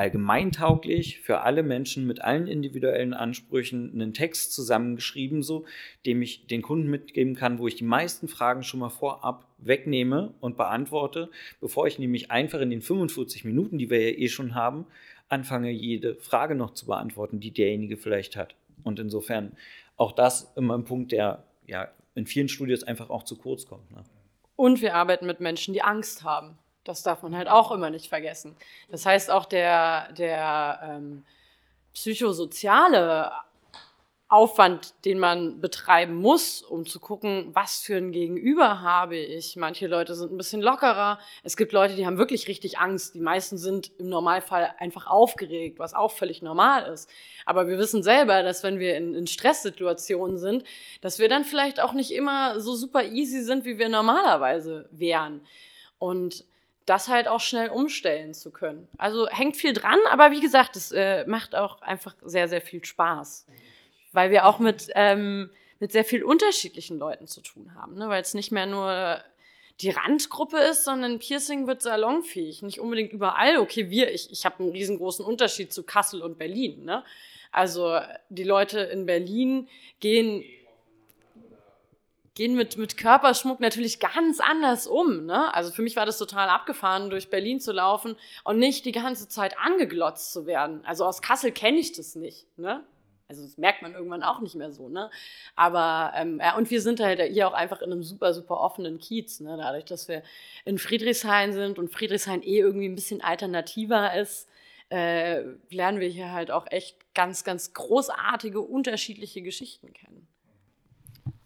[0.00, 5.66] allgemeintauglich für alle Menschen mit allen individuellen Ansprüchen einen Text zusammengeschrieben, so,
[6.06, 10.32] dem ich den Kunden mitgeben kann, wo ich die meisten Fragen schon mal vorab wegnehme
[10.40, 14.54] und beantworte, bevor ich nämlich einfach in den 45 Minuten, die wir ja eh schon
[14.54, 14.86] haben,
[15.28, 18.54] anfange, jede Frage noch zu beantworten, die derjenige vielleicht hat.
[18.82, 19.52] Und insofern
[19.98, 23.90] auch das immer ein Punkt, der ja in vielen Studios einfach auch zu kurz kommt.
[23.90, 24.02] Ne?
[24.56, 26.56] Und wir arbeiten mit Menschen, die Angst haben.
[26.84, 28.56] Das darf man halt auch immer nicht vergessen.
[28.90, 31.24] Das heißt, auch der, der ähm,
[31.92, 33.32] psychosoziale
[34.30, 39.56] Aufwand, den man betreiben muss, um zu gucken, was für ein Gegenüber habe ich.
[39.56, 41.18] Manche Leute sind ein bisschen lockerer.
[41.42, 43.16] Es gibt Leute, die haben wirklich richtig Angst.
[43.16, 47.10] Die meisten sind im Normalfall einfach aufgeregt, was auch völlig normal ist.
[47.44, 50.62] Aber wir wissen selber, dass wenn wir in, in Stresssituationen sind,
[51.00, 55.44] dass wir dann vielleicht auch nicht immer so super easy sind, wie wir normalerweise wären.
[55.98, 56.44] Und
[56.90, 58.88] das halt auch schnell umstellen zu können.
[58.98, 62.84] Also hängt viel dran, aber wie gesagt, es äh, macht auch einfach sehr, sehr viel
[62.84, 63.46] Spaß
[64.12, 68.08] weil wir auch mit, ähm, mit sehr viel unterschiedlichen Leuten zu tun haben, ne?
[68.08, 69.22] weil es nicht mehr nur
[69.80, 72.60] die Randgruppe ist, sondern Piercing wird salonfähig.
[72.60, 73.56] Nicht unbedingt überall.
[73.58, 76.84] Okay, wir, ich, ich habe einen riesengroßen Unterschied zu Kassel und Berlin.
[76.84, 77.02] Ne?
[77.50, 77.98] Also
[78.28, 79.68] die Leute in Berlin
[80.00, 80.44] gehen
[82.40, 85.26] gehen mit, mit Körperschmuck natürlich ganz anders um.
[85.26, 85.52] Ne?
[85.52, 89.28] Also für mich war das total abgefahren, durch Berlin zu laufen und nicht die ganze
[89.28, 90.82] Zeit angeglotzt zu werden.
[90.86, 92.46] Also aus Kassel kenne ich das nicht.
[92.56, 92.82] Ne?
[93.28, 95.10] Also das merkt man irgendwann auch nicht mehr so, ne?
[95.54, 98.98] Aber ähm, ja, und wir sind halt hier auch einfach in einem super, super offenen
[98.98, 99.58] Kiez, ne?
[99.58, 100.22] Dadurch, dass wir
[100.64, 104.48] in Friedrichshain sind und Friedrichshain eh irgendwie ein bisschen alternativer ist,
[104.88, 110.26] äh, lernen wir hier halt auch echt ganz, ganz großartige, unterschiedliche Geschichten kennen.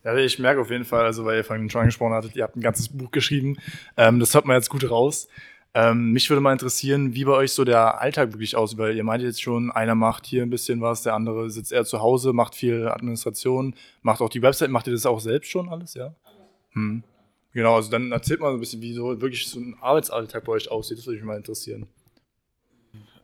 [0.05, 2.57] Ja, ich merke auf jeden Fall, also weil ihr vorhin schon angesprochen hattet, ihr habt
[2.57, 3.57] ein ganzes Buch geschrieben.
[3.97, 5.29] Ähm, das hört man jetzt gut raus.
[5.73, 9.03] Ähm, mich würde mal interessieren, wie bei euch so der Alltag wirklich aussieht, weil ihr
[9.03, 12.33] meint jetzt schon, einer macht hier ein bisschen was, der andere sitzt eher zu Hause,
[12.33, 16.15] macht viel Administration, macht auch die Website, macht ihr das auch selbst schon alles, ja?
[16.73, 17.03] Hm.
[17.53, 20.53] Genau, also dann erzählt mal so ein bisschen, wie so wirklich so ein Arbeitsalltag bei
[20.53, 21.89] euch aussieht, das würde mich mal interessieren.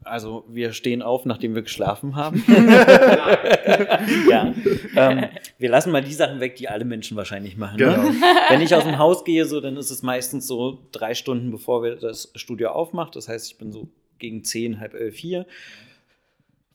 [0.02, 2.42] Also wir stehen auf, nachdem wir geschlafen haben.
[4.30, 4.54] ja.
[4.96, 5.26] Ähm,
[5.58, 7.78] wir lassen mal die Sachen weg, die alle Menschen wahrscheinlich machen.
[7.78, 7.84] Ne?
[7.84, 8.08] Genau.
[8.08, 8.14] Ne?
[8.48, 11.82] Wenn ich aus dem Haus gehe, so, dann ist es meistens so drei Stunden, bevor
[11.82, 13.14] wir das Studio aufmacht.
[13.14, 15.46] Das heißt, ich bin so gegen zehn, halb elf hier.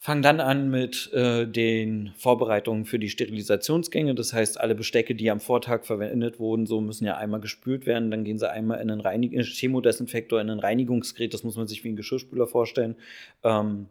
[0.05, 4.13] Fangen dann an mit äh, den Vorbereitungen für die Sterilisationsgänge.
[4.13, 8.11] Das heißt, alle Bestecke, die am Vortag verwendet wurden, so müssen ja einmal gespült werden.
[8.11, 11.33] Dann gehen sie einmal in einen Reinig Chemodesinfektor, in ein Reinigungsgerät.
[11.33, 12.97] Das muss man sich wie ein Geschirrspüler vorstellen.
[13.43, 13.87] Ähm,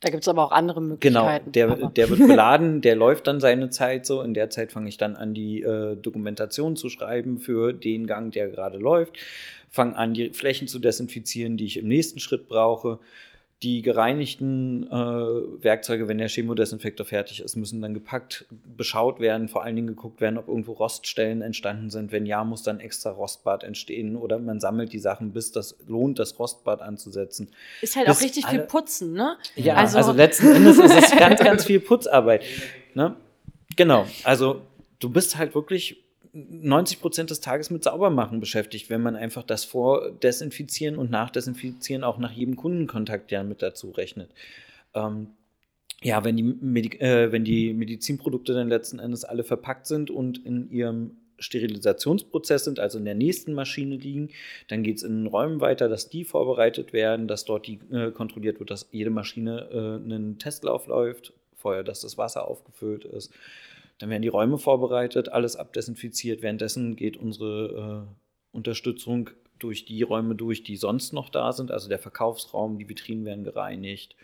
[0.00, 1.52] da gibt es aber auch andere Möglichkeiten.
[1.52, 4.20] Genau, der, der wird beladen, der läuft dann seine Zeit so.
[4.20, 8.32] In der Zeit fange ich dann an, die äh, Dokumentation zu schreiben für den Gang,
[8.32, 9.16] der gerade läuft.
[9.70, 12.98] Fange an, die Flächen zu desinfizieren, die ich im nächsten Schritt brauche.
[13.62, 18.46] Die gereinigten äh, Werkzeuge, wenn der Chemodesinfektor fertig ist, müssen dann gepackt,
[18.76, 22.10] beschaut werden, vor allen Dingen geguckt werden, ob irgendwo Roststellen entstanden sind.
[22.10, 26.18] Wenn ja, muss dann extra Rostbad entstehen oder man sammelt die Sachen, bis das lohnt,
[26.18, 27.50] das Rostbad anzusetzen.
[27.80, 29.36] Ist halt bis auch richtig alle, viel Putzen, ne?
[29.54, 32.42] Ja, also, also letzten Endes ist es ganz, ganz viel Putzarbeit.
[32.94, 33.14] Ne?
[33.76, 34.62] Genau, also
[34.98, 36.01] du bist halt wirklich
[36.32, 42.18] 90 Prozent des Tages mit Saubermachen beschäftigt, wenn man einfach das Vordesinfizieren und Nachdesinfizieren auch
[42.18, 44.30] nach jedem Kundenkontakt ja mit dazu rechnet.
[44.94, 45.28] Ähm,
[46.02, 50.44] ja, wenn die, Medi äh, wenn die Medizinprodukte dann letzten Endes alle verpackt sind und
[50.44, 54.30] in ihrem Sterilisationsprozess sind, also in der nächsten Maschine liegen.
[54.68, 58.10] Dann geht es in den Räumen weiter, dass die vorbereitet werden, dass dort die, äh,
[58.10, 63.32] kontrolliert wird, dass jede Maschine äh, einen Testlauf läuft, vorher, dass das Wasser aufgefüllt ist.
[63.98, 66.42] Dann werden die Räume vorbereitet, alles abdesinfiziert.
[66.42, 71.70] Währenddessen geht unsere äh, Unterstützung durch die Räume durch, die sonst noch da sind.
[71.70, 74.16] Also der Verkaufsraum, die Vitrinen werden gereinigt.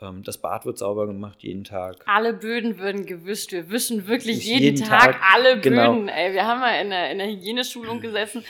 [0.00, 1.96] Ähm, das Bad wird sauber gemacht jeden Tag.
[2.06, 3.52] Alle Böden würden gewischt.
[3.52, 5.94] Wir wischen wirklich jeden, jeden, Tag, Tag alle genau.
[5.94, 6.08] Böden.
[6.08, 8.44] Ey, wir haben mal in der, in der Hygieneschulung gesessen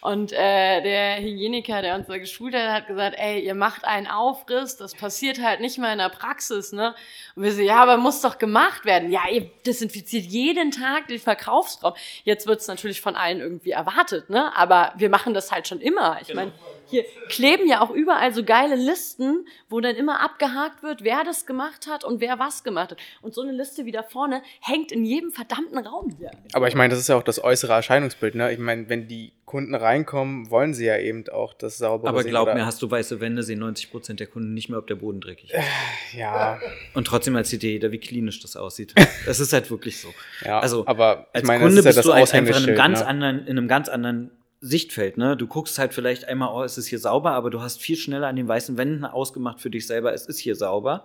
[0.00, 4.06] und äh, der Hygieniker, der uns da geschult hat, hat gesagt, ey, ihr macht einen
[4.06, 6.94] Aufriss, das passiert halt nicht mal in der Praxis, ne?
[7.34, 9.10] Und wir so, ja, aber muss doch gemacht werden.
[9.10, 11.94] Ja, ihr desinfiziert jeden Tag den Verkaufsraum.
[12.24, 14.54] Jetzt wird's natürlich von allen irgendwie erwartet, ne?
[14.56, 16.18] Aber wir machen das halt schon immer.
[16.20, 16.42] Ich genau.
[16.42, 16.52] meine,
[16.88, 21.46] hier kleben ja auch überall so geile Listen, wo dann immer abgehakt wird, wer das
[21.46, 22.98] gemacht hat und wer was gemacht hat.
[23.22, 26.30] Und so eine Liste wie da vorne hängt in jedem verdammten Raum hier.
[26.52, 28.34] Aber ich meine, das ist ja auch das äußere Erscheinungsbild.
[28.34, 28.52] Ne?
[28.52, 32.52] Ich meine, wenn die Kunden reinkommen, wollen sie ja eben auch das saubere Aber glaub
[32.52, 35.22] mir, hast du weiße Wände, sehen 90 Prozent der Kunden nicht mehr, ob der Boden
[35.22, 35.58] dreckig ist.
[35.58, 36.60] Äh, ja.
[36.92, 38.94] Und trotzdem erzählt dir jeder, wie klinisch das aussieht.
[39.26, 40.08] Das ist halt wirklich so.
[40.44, 42.68] Ja, also, aber als meine, Kunde das ist ja bist das du halt einfach in
[42.68, 43.06] einem ganz ne?
[43.06, 45.18] anderen, in einem ganz anderen Sichtfeld.
[45.18, 45.36] Ne?
[45.36, 48.26] Du guckst halt vielleicht einmal, oh, es ist hier sauber, aber du hast viel schneller
[48.26, 51.04] an den weißen Wänden ausgemacht für dich selber, es ist hier sauber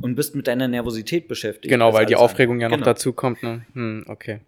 [0.00, 1.70] und bist mit deiner Nervosität beschäftigt.
[1.70, 2.80] Genau, weil die Aufregung ja andere.
[2.80, 2.94] noch Genau.
[2.94, 3.42] dazu kommt.
[3.42, 3.64] Ne?
[3.74, 4.40] Hm, okay.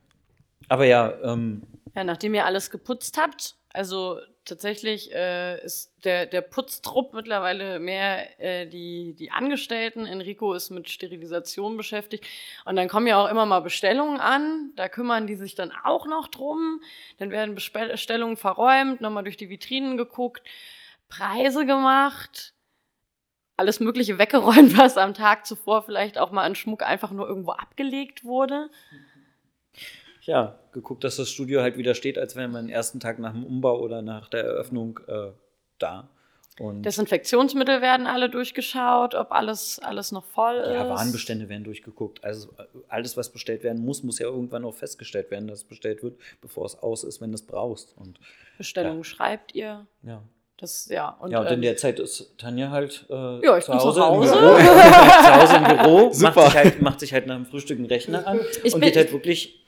[0.68, 1.62] Aber ja, ähm,
[1.94, 8.40] Ja, nachdem ihr alles geputzt habt, also tatsächlich äh, ist der, der Putztrupp mittlerweile mehr
[8.40, 10.06] äh, die, die Angestellten.
[10.06, 12.24] Enrico ist mit Sterilisation beschäftigt.
[12.64, 14.72] Und dann kommen ja auch immer mal Bestellungen an.
[14.76, 16.80] Da kümmern die sich dann auch noch drum.
[17.18, 20.42] Dann werden Bestellungen verräumt, nochmal durch die Vitrinen geguckt,
[21.08, 22.54] Preise gemacht.
[23.58, 27.52] Alles Mögliche weggeräumt, was am Tag zuvor vielleicht auch mal an Schmuck einfach nur irgendwo
[27.52, 28.70] abgelegt wurde.
[30.26, 33.32] Ja, geguckt, dass das Studio halt wieder steht, als wäre man den ersten Tag nach
[33.32, 35.28] dem Umbau oder nach der Eröffnung äh,
[35.78, 36.08] da.
[36.58, 40.72] Und Desinfektionsmittel werden alle durchgeschaut, ob alles, alles noch voll ist.
[40.72, 42.24] ja, Warenbestände werden durchgeguckt.
[42.24, 45.64] Also äh, alles, was bestellt werden muss, muss ja irgendwann auch festgestellt werden, dass es
[45.64, 47.94] bestellt wird, bevor es aus ist, wenn du es brauchst.
[47.98, 48.18] Und
[48.58, 49.86] Bestellungen schreibt ihr.
[50.02, 50.22] ja.
[50.58, 51.10] Das, ja.
[51.20, 53.12] Und, ja, und in ähm, der Zeit ist Tanja halt äh,
[53.44, 54.00] Ja, ich bin zu Hause.
[54.00, 56.32] Im Büro, zu Hause im Büro, Super.
[56.40, 58.88] macht sich, halt, macht sich halt nach dem Frühstück einen Rechner an Ich und bin-
[58.88, 59.65] geht halt wirklich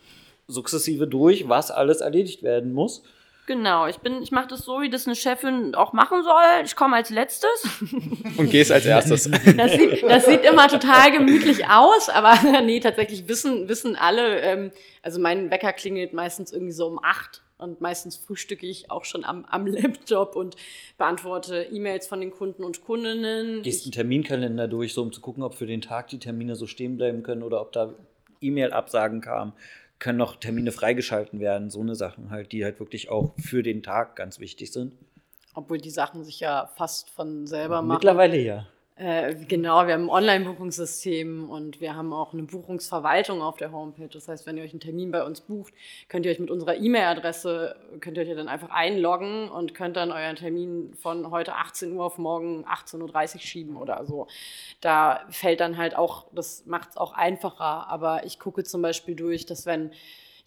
[0.48, 3.02] sukzessive durch, was alles erledigt werden muss.
[3.46, 6.64] Genau, ich bin, ich mache das so, wie das eine Chefin auch machen soll.
[6.66, 7.80] Ich komme als letztes.
[8.36, 9.30] Und gehst als erstes.
[9.56, 14.70] Das sieht, das sieht immer total gemütlich aus, aber nee, tatsächlich wissen, wissen alle, ähm,
[15.02, 19.24] also mein Wecker klingelt meistens irgendwie so um acht und meistens frühstücke ich auch schon
[19.24, 20.56] am, am Laptop und
[20.98, 23.62] beantworte E-Mails von den Kunden und Kundinnen.
[23.62, 26.66] Gehst einen Terminkalender durch, so um zu gucken, ob für den Tag die Termine so
[26.66, 27.94] stehen bleiben können oder ob da
[28.42, 29.54] E-Mail-Absagen kamen.
[29.98, 33.82] Können noch Termine freigeschalten werden, so eine Sachen halt, die halt wirklich auch für den
[33.82, 34.92] Tag ganz wichtig sind.
[35.54, 37.96] Obwohl die Sachen sich ja fast von selber machen.
[37.96, 38.66] Mittlerweile ja.
[38.98, 44.08] Äh, genau, wir haben ein Online-Buchungssystem und wir haben auch eine Buchungsverwaltung auf der Homepage.
[44.08, 45.72] Das heißt, wenn ihr euch einen Termin bei uns bucht,
[46.08, 50.10] könnt ihr euch mit unserer E-Mail-Adresse, könnt ihr euch dann einfach einloggen und könnt dann
[50.10, 54.26] euren Termin von heute 18 Uhr auf morgen 18.30 Uhr schieben oder so.
[54.80, 57.88] Da fällt dann halt auch, das macht es auch einfacher.
[57.88, 59.92] Aber ich gucke zum Beispiel durch, dass wenn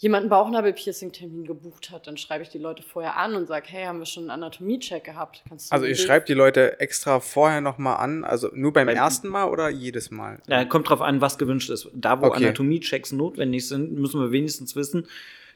[0.02, 3.86] jemand einen Bauchnabel-Piercing-Termin gebucht hat, dann schreibe ich die Leute vorher an und sage, hey,
[3.86, 5.44] haben wir schon einen Anatomie-Check gehabt?
[5.48, 8.98] Kannst du Also ich schreibe die Leute extra vorher nochmal an, also nur beim Beim-
[8.98, 10.40] ersten Mal oder jedes Mal?
[10.48, 11.88] Ja, kommt drauf an, was gewünscht ist.
[11.94, 12.38] Da, wo Okay.
[12.46, 15.06] Anatomie-Checks notwendig sind, müssen wir wenigstens wissen,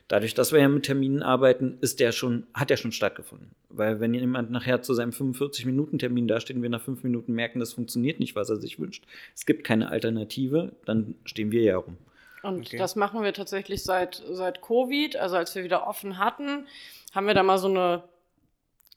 [0.08, 3.50] dadurch, dass wir ja mit Terminen arbeiten, ist der schon, hat der schon stattgefunden.
[3.70, 7.74] Weil wenn jemand nachher zu seinem 45-Minuten-Termin dasteht und wir nach fünf Minuten merken, das
[7.74, 11.98] funktioniert nicht, was er sich wünscht, es gibt keine Alternative, dann stehen wir ja rum.
[12.46, 12.78] Und Okay.
[12.78, 15.16] das machen wir tatsächlich seit, seit Covid.
[15.18, 16.68] Also als wir wieder offen hatten,
[17.14, 18.04] haben wir da mal so eine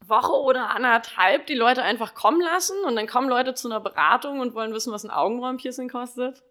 [0.07, 4.41] Woche oder anderthalb die Leute einfach kommen lassen und dann kommen Leute zu einer Beratung
[4.41, 6.43] und wollen wissen, was ein Augenbrauenpiercing kostet.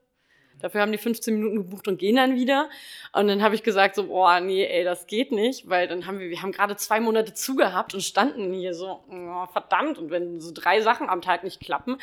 [0.60, 2.69] Dafür haben die 15 Minuten gebucht und gehen dann wieder.
[3.13, 6.19] Und dann habe ich gesagt so, boah, nee, ey, das geht nicht, weil dann haben
[6.19, 9.99] wir, wir haben gerade zwei Monate zugehabt und standen hier so, oh, verdammt.
[9.99, 11.99] Und wenn so drei Sachen am Tag nicht klappen,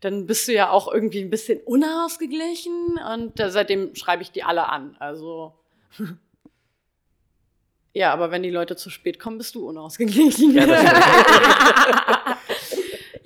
[0.00, 4.68] dann bist du ja auch irgendwie ein bisschen unausgeglichen und seitdem schreibe ich die alle
[4.68, 4.96] an.
[4.98, 5.54] Also
[7.92, 10.54] ja, aber wenn die Leute zu spät kommen, bist du unausgeglichen.
[10.54, 10.66] Ja,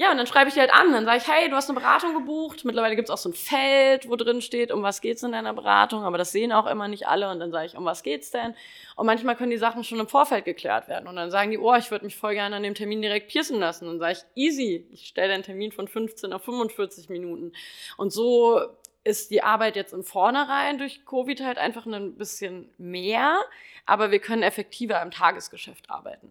[0.05, 0.93] Ja, und dann schreibe ich die halt an.
[0.93, 2.67] Dann sage ich, hey, du hast eine Beratung gebucht.
[2.67, 5.55] Mittlerweile gibt es auch so ein Feld, wo drin steht, um was geht's in deiner
[5.55, 6.05] Beratung.
[6.05, 7.31] Aber das sehen auch immer nicht alle.
[7.31, 8.55] Und dann sage ich, um was geht's denn?
[8.97, 11.09] Und manchmal können die Sachen schon im Vorfeld geklärt werden.
[11.09, 13.59] Und dann sagen die, oh, ich würde mich voll gerne an dem Termin direkt piercen
[13.59, 13.87] lassen.
[13.87, 14.87] Und dann sage ich, easy.
[14.93, 17.55] Ich stelle den Termin von 15 auf 45 Minuten.
[17.97, 18.61] Und so
[19.05, 23.41] ist die Arbeit jetzt im Vornherein durch Covid halt einfach ein bisschen mehr.
[23.87, 26.31] Aber wir können effektiver im Tagesgeschäft arbeiten.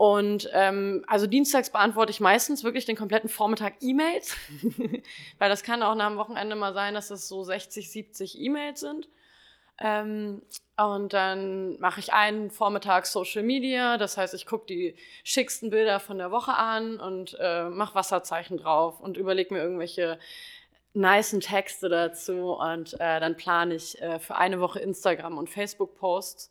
[0.00, 4.34] Und ähm, also dienstags beantworte ich meistens wirklich den kompletten Vormittag E-Mails,
[5.38, 8.80] weil das kann auch nach dem Wochenende mal sein, dass es so 60, 70 E-Mails
[8.80, 9.10] sind.
[9.78, 10.40] Ähm,
[10.78, 16.00] und dann mache ich einen Vormittag Social Media, das heißt, ich gucke die schicksten Bilder
[16.00, 20.18] von der Woche an und äh, mache Wasserzeichen drauf und überlege mir irgendwelche
[20.94, 26.50] nicen Texte dazu und äh, dann plane ich äh, für eine Woche Instagram und Facebook-Posts.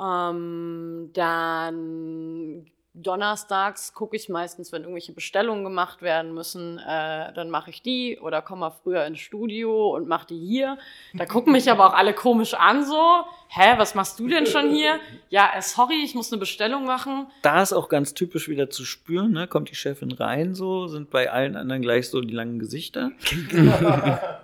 [0.00, 2.66] Ähm, dann
[2.96, 8.18] donnerstags gucke ich meistens, wenn irgendwelche Bestellungen gemacht werden müssen, äh, dann mache ich die
[8.18, 10.78] oder komme mal früher ins Studio und mache die hier.
[11.14, 13.24] Da gucken mich aber auch alle komisch an so.
[13.48, 14.98] Hä, was machst du denn schon hier?
[15.28, 17.26] Ja, äh, sorry, ich muss eine Bestellung machen.
[17.42, 19.48] Da ist auch ganz typisch wieder zu spüren, ne?
[19.48, 23.10] kommt die Chefin rein so, sind bei allen anderen gleich so die langen Gesichter.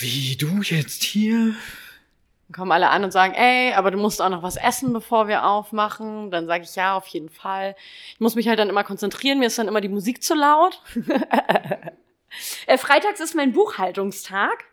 [0.00, 1.54] Wie du jetzt hier?
[2.48, 5.26] Dann kommen alle an und sagen, ey, aber du musst auch noch was essen, bevor
[5.26, 6.30] wir aufmachen.
[6.30, 7.74] Dann sage ich ja, auf jeden Fall.
[8.12, 10.80] Ich muss mich halt dann immer konzentrieren, mir ist dann immer die Musik zu laut.
[12.66, 14.64] äh, freitags ist mein Buchhaltungstag.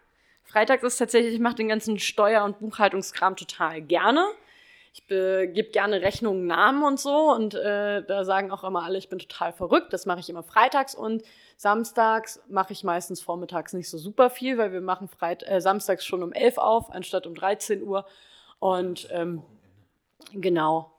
[0.44, 4.24] Freitags ist tatsächlich, ich mache den ganzen Steuer- und Buchhaltungskram total gerne.
[4.94, 7.32] Ich gebe gerne Rechnungen, Namen und so.
[7.34, 9.92] Und äh, da sagen auch immer alle, ich bin total verrückt.
[9.92, 10.94] Das mache ich immer freitags.
[10.94, 11.24] Und
[11.64, 16.06] samstags mache ich meistens vormittags nicht so super viel, weil wir machen Freit äh, samstags
[16.06, 18.06] schon um 11 auf, anstatt um 13 Uhr.
[18.60, 19.42] Und ähm,
[20.34, 20.92] genau.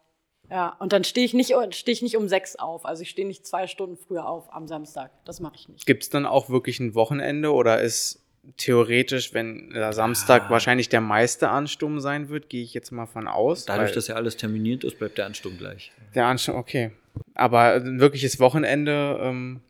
[0.51, 2.87] Ja, und dann stehe ich, nicht, steh ich nicht um sechs auf.
[2.87, 5.11] Also ich stehe nicht zwei Stunden früher auf am Samstag.
[5.27, 5.85] Das mache ich nicht.
[5.85, 8.23] Gibt es dann auch wirklich ein Wochenende oder ist
[8.57, 10.51] theoretisch, wenn der Samstag ja.
[10.51, 13.67] wahrscheinlich der meiste Ansturm sein wird, gehe ich jetzt mal von aus.
[13.67, 15.93] Dadurch, dass ja alles terminiert ist, bleibt der Ansturm gleich.
[16.15, 16.93] Der Ansturm, okay.
[17.35, 19.61] Aber ein wirkliches Wochenende ähm,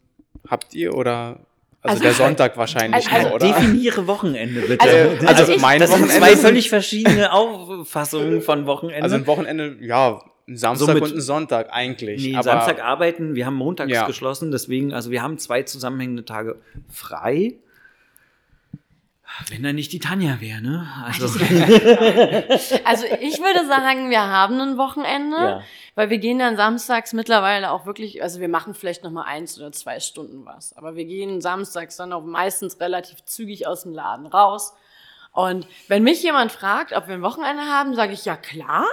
[0.48, 1.40] habt ihr oder
[1.84, 3.46] also, also der Sonntag wahrscheinlich also, nur, oder?
[3.46, 4.80] Definiere Wochenende bitte.
[4.80, 9.02] Also, also, also mein das Wochenende sind zwei völlig verschiedene Auffassungen von Wochenende.
[9.02, 12.22] Also ein Wochenende, ja, ein Samstag so und ein Sonntag eigentlich.
[12.22, 14.06] Nee, Samstag arbeiten, wir haben montags ja.
[14.06, 16.56] geschlossen, deswegen, also wir haben zwei zusammenhängende Tage
[16.90, 17.54] frei.
[19.48, 20.86] Wenn da nicht die Tanja wäre, ne?
[21.04, 21.26] Also.
[22.84, 25.62] also ich würde sagen, wir haben ein Wochenende, ja.
[25.94, 29.58] weil wir gehen dann samstags mittlerweile auch wirklich, also wir machen vielleicht noch mal eins
[29.58, 33.92] oder zwei Stunden was, aber wir gehen samstags dann auch meistens relativ zügig aus dem
[33.92, 34.74] Laden raus.
[35.32, 38.86] Und wenn mich jemand fragt, ob wir ein Wochenende haben, sage ich ja klar.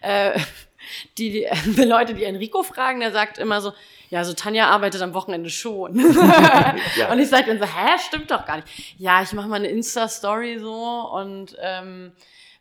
[0.00, 0.38] Äh,
[1.18, 3.72] die, die, die Leute, die Enrico fragen, der sagt immer so,
[4.14, 5.98] ja, so Tanja arbeitet am Wochenende schon.
[6.96, 7.10] ja.
[7.10, 8.68] Und ich sage dann so, hä, stimmt doch gar nicht.
[8.96, 12.12] Ja, ich mache mal eine Insta-Story so und ähm,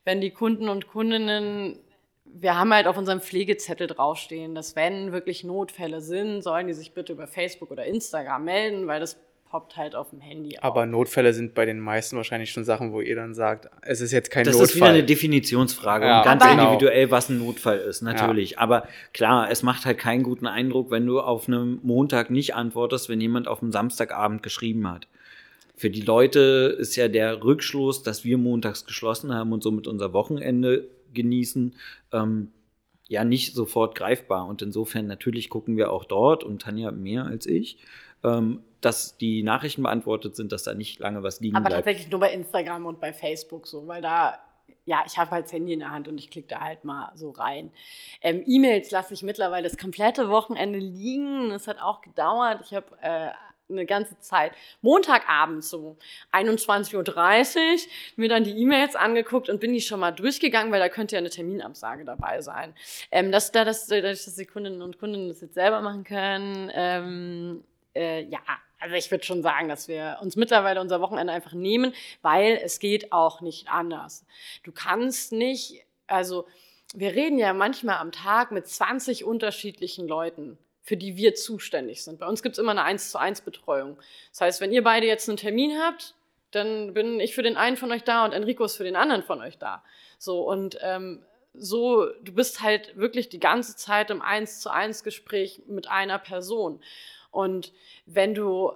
[0.03, 1.77] wenn die Kunden und Kundinnen
[2.25, 6.95] wir haben halt auf unserem Pflegezettel draufstehen, dass wenn wirklich Notfälle sind, sollen die sich
[6.95, 9.19] bitte über Facebook oder Instagram melden, weil das
[9.53, 10.63] poppt halt auf dem Handy auf.
[10.63, 14.11] Aber Notfälle sind bei den meisten wahrscheinlich schon Sachen, wo ihr dann sagt, es ist
[14.11, 14.65] jetzt kein das Notfall.
[14.65, 16.63] Das ist wieder eine Definitionsfrage ja, und ganz genau.
[16.63, 18.51] individuell, was ein Notfall ist, natürlich.
[18.51, 18.57] Ja.
[18.57, 23.09] Aber klar, es macht halt keinen guten Eindruck, wenn du auf einem Montag nicht antwortest,
[23.09, 25.07] wenn jemand auf einem Samstagabend geschrieben hat.
[25.75, 30.13] Für die Leute ist ja der Rückschluss, dass wir montags geschlossen haben und somit unser
[30.13, 31.75] Wochenende genießen,
[32.11, 32.51] ähm,
[33.07, 34.47] ja nicht sofort greifbar.
[34.47, 37.77] Und insofern natürlich gucken wir auch dort und Tanja mehr als ich.
[38.23, 41.75] Ähm, dass die Nachrichten beantwortet sind, dass da nicht lange was liegen Aber bleibt.
[41.75, 44.39] Aber tatsächlich nur bei Instagram und bei Facebook so, weil da,
[44.85, 47.11] ja, ich habe halt das Handy in der Hand und ich klicke da halt mal
[47.15, 47.71] so rein.
[48.21, 51.49] Ähm, E-Mails lasse ich mittlerweile das komplette Wochenende liegen.
[51.49, 52.59] Das hat auch gedauert.
[52.65, 53.29] Ich habe äh,
[53.69, 54.51] eine ganze Zeit,
[54.81, 55.97] Montagabend so
[56.33, 57.77] 21.30 Uhr,
[58.17, 61.19] mir dann die E-Mails angeguckt und bin die schon mal durchgegangen, weil da könnte ja
[61.19, 62.73] eine Terminabsage dabei sein.
[63.11, 66.69] Ähm, dass da das, dadurch, dass die Kundinnen und Kunden das jetzt selber machen können,
[66.73, 67.63] ähm,
[67.95, 68.39] äh, ja,
[68.79, 72.79] also ich würde schon sagen, dass wir uns mittlerweile unser Wochenende einfach nehmen, weil es
[72.79, 74.25] geht auch nicht anders.
[74.63, 76.45] Du kannst nicht, also
[76.93, 82.19] wir reden ja manchmal am Tag mit 20 unterschiedlichen Leuten für die wir zuständig sind.
[82.19, 83.97] Bei uns gibt es immer eine 1 zu 1 Betreuung.
[84.31, 86.13] Das heißt, wenn ihr beide jetzt einen Termin habt,
[86.51, 89.23] dann bin ich für den einen von euch da und Enrico ist für den anderen
[89.23, 89.81] von euch da.
[90.19, 91.23] So, und ähm,
[91.53, 96.19] so, du bist halt wirklich die ganze Zeit im 1 zu 1 Gespräch mit einer
[96.19, 96.81] Person.
[97.33, 97.73] Und
[98.05, 98.71] wenn du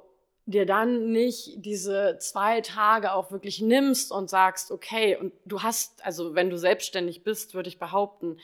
[0.45, 6.03] dir dann nicht diese zwei Tage auch wirklich nimmst und sagst, okay, und du hast,
[6.05, 8.38] also wenn du selbstständig bist, würde ich behaupten,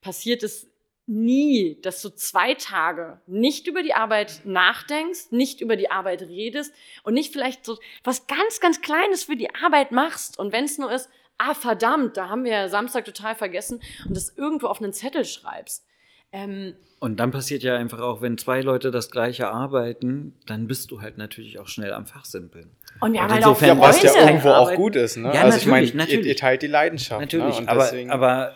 [0.00, 0.68] passiert es
[1.06, 6.72] nie, dass du zwei Tage nicht über die Arbeit nachdenkst, nicht über die Arbeit redest
[7.02, 10.38] und nicht vielleicht so was ganz, ganz Kleines für die Arbeit machst.
[10.38, 14.36] Und wenn es nur ist, ah verdammt, da haben wir Samstag total vergessen und das
[14.36, 15.84] irgendwo auf einen Zettel schreibst.
[16.32, 20.90] Ähm, und dann passiert ja einfach auch, wenn zwei Leute das gleiche arbeiten, dann bist
[20.90, 22.70] du halt natürlich auch schnell am Fachsimpeln.
[23.00, 25.16] Und wir haben halt auch ja, was ja irgendwo auch gut ist.
[25.16, 25.32] Ne?
[25.34, 27.20] Ja, also ich meine, ihr, ihr, teilt die Leidenschaft.
[27.20, 27.26] Ne?
[27.26, 27.68] Natürlich, ne?
[27.68, 28.54] aber, aber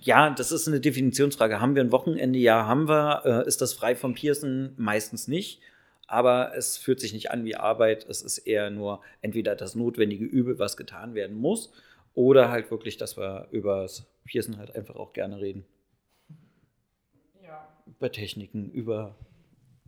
[0.00, 1.60] ja, das ist eine Definitionsfrage.
[1.60, 2.38] Haben wir ein Wochenende?
[2.38, 3.22] Ja, haben wir.
[3.24, 4.72] Äh, ist das frei vom Pearson?
[4.76, 5.60] Meistens nicht.
[6.08, 8.06] Aber es fühlt sich nicht an wie Arbeit.
[8.08, 11.70] Es ist eher nur entweder das notwendige Übel, was getan werden muss,
[12.14, 15.64] oder halt wirklich, dass wir über das Pearson halt einfach auch gerne reden
[17.98, 19.14] über Techniken, über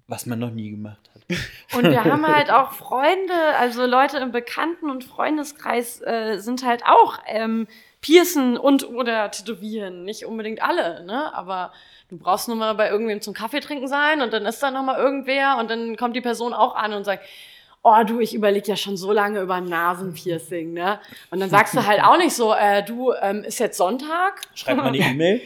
[0.06, 1.22] Was man noch nie gemacht hat.
[1.76, 6.82] Und wir haben halt auch Freunde, also Leute im Bekannten- und Freundeskreis äh, sind halt
[6.84, 7.68] auch ähm,
[8.00, 10.04] Piercen und oder Tätowieren.
[10.04, 11.32] Nicht unbedingt alle, ne?
[11.32, 11.72] Aber
[12.08, 14.82] du brauchst nur mal bei irgendwem zum Kaffee trinken sein und dann ist da noch
[14.82, 17.24] mal irgendwer und dann kommt die Person auch an und sagt,
[17.82, 21.00] oh du, ich überlege ja schon so lange über ein Nasenpiercing, ne?
[21.30, 24.42] Und dann sagst du halt auch nicht so, äh, du, ähm, ist jetzt Sonntag?
[24.54, 25.40] Schreib mal eine E-Mail.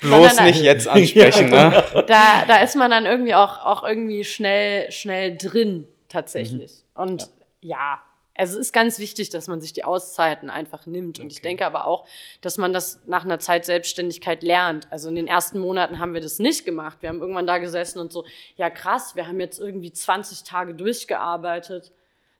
[0.00, 1.84] Bloß nicht jetzt ansprechen, ne?
[2.06, 6.72] Da, da ist man dann irgendwie auch, auch irgendwie schnell, schnell drin, tatsächlich.
[6.96, 7.02] Mhm.
[7.02, 7.30] Und
[7.60, 7.76] ja.
[7.76, 8.00] ja.
[8.38, 11.18] Also es ist ganz wichtig, dass man sich die Auszeiten einfach nimmt.
[11.18, 11.34] Und okay.
[11.34, 12.06] ich denke aber auch,
[12.40, 14.86] dass man das nach einer Zeit Selbstständigkeit lernt.
[14.92, 16.98] Also in den ersten Monaten haben wir das nicht gemacht.
[17.00, 18.24] Wir haben irgendwann da gesessen und so,
[18.56, 21.90] ja krass, wir haben jetzt irgendwie 20 Tage durchgearbeitet.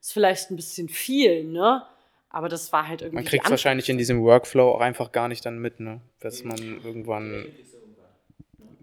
[0.00, 1.82] Ist vielleicht ein bisschen viel, ne?
[2.30, 3.16] Aber das war halt irgendwie.
[3.16, 6.00] Man kriegt es wahrscheinlich in diesem Workflow auch einfach gar nicht dann mit, ne?
[6.20, 7.46] Dass man irgendwann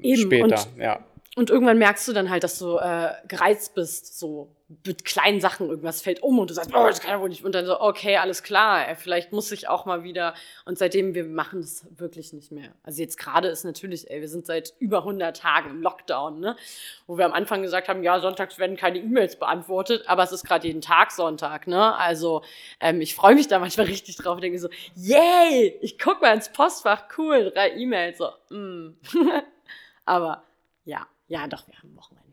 [0.01, 0.21] Eben.
[0.21, 0.99] später, und, ja.
[1.37, 4.49] Und irgendwann merkst du dann halt, dass du äh, gereizt bist, so
[4.83, 7.45] mit kleinen Sachen irgendwas fällt um und du sagst, oh, das kann ja wohl nicht.
[7.45, 10.33] Und dann so, okay, alles klar, ey, vielleicht muss ich auch mal wieder.
[10.65, 12.73] Und seitdem, wir machen das wirklich nicht mehr.
[12.81, 16.55] Also jetzt gerade ist natürlich, ey, wir sind seit über 100 Tagen im Lockdown, ne?
[17.05, 20.45] Wo wir am Anfang gesagt haben, ja, sonntags werden keine E-Mails beantwortet, aber es ist
[20.45, 21.95] gerade jeden Tag Sonntag, ne?
[21.95, 22.41] Also
[22.79, 26.33] ähm, ich freue mich da manchmal richtig drauf und denke so, yay, ich guck mal
[26.33, 28.97] ins Postfach, cool, drei E-Mails, so, mm.
[30.05, 30.43] aber
[30.85, 32.24] ja, ja, doch, wir haben Wochenende.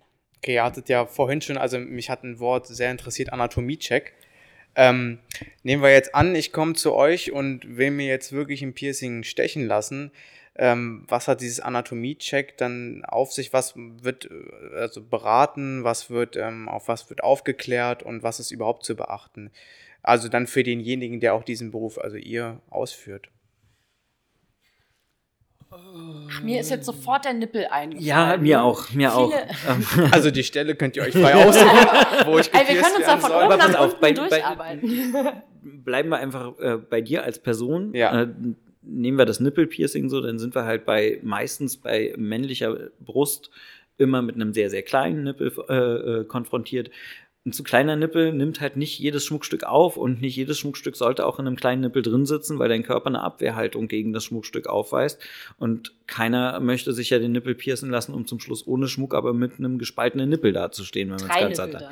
[0.43, 4.13] Okay, ihr hattet ja vorhin schon, also mich hat ein Wort sehr interessiert, Anatomie-Check.
[4.75, 5.21] Ähm,
[5.63, 9.23] nehmen wir jetzt an, ich komme zu euch und will mir jetzt wirklich ein Piercing
[9.23, 10.11] stechen lassen.
[10.57, 13.53] Ähm, was hat dieses Anatomie-Check dann auf sich?
[13.53, 15.85] Was wird äh, also beraten?
[15.85, 19.53] Was wird, ähm, auf was wird aufgeklärt und was ist überhaupt zu beachten?
[20.03, 23.29] Also dann für denjenigen, der auch diesen Beruf, also ihr, ausführt.
[25.75, 28.07] Ach, mir ist jetzt sofort der Nippel eingefallen.
[28.07, 30.13] Ja, mir auch, mir Viele auch.
[30.13, 31.67] Also die Stelle könnt ihr euch frei aussuchen,
[32.27, 35.13] wo ich Ey, Wir können uns da von oben nach unten bei, durcharbeiten.
[35.13, 37.95] Bei, bleiben wir einfach äh, bei dir als Person.
[37.95, 38.23] Ja.
[38.23, 38.29] Äh,
[38.83, 43.51] nehmen wir das Nippelpiercing so, dann sind wir halt bei meistens bei männlicher Brust
[43.97, 46.91] immer mit einem sehr, sehr kleinen Nippel äh, äh konfrontiert
[47.45, 51.27] ein zu kleiner Nippel nimmt halt nicht jedes Schmuckstück auf und nicht jedes Schmuckstück sollte
[51.27, 54.69] auch in einem kleinen Nippel drin sitzen, weil dein Körper eine Abwehrhaltung gegen das Schmuckstück
[54.69, 55.21] aufweist.
[55.59, 59.33] Und keiner möchte sich ja den Nippel piercen lassen, um zum Schluss ohne Schmuck, aber
[59.33, 61.91] mit einem gespaltenen Nippel dazustehen, wenn man es ganz hat.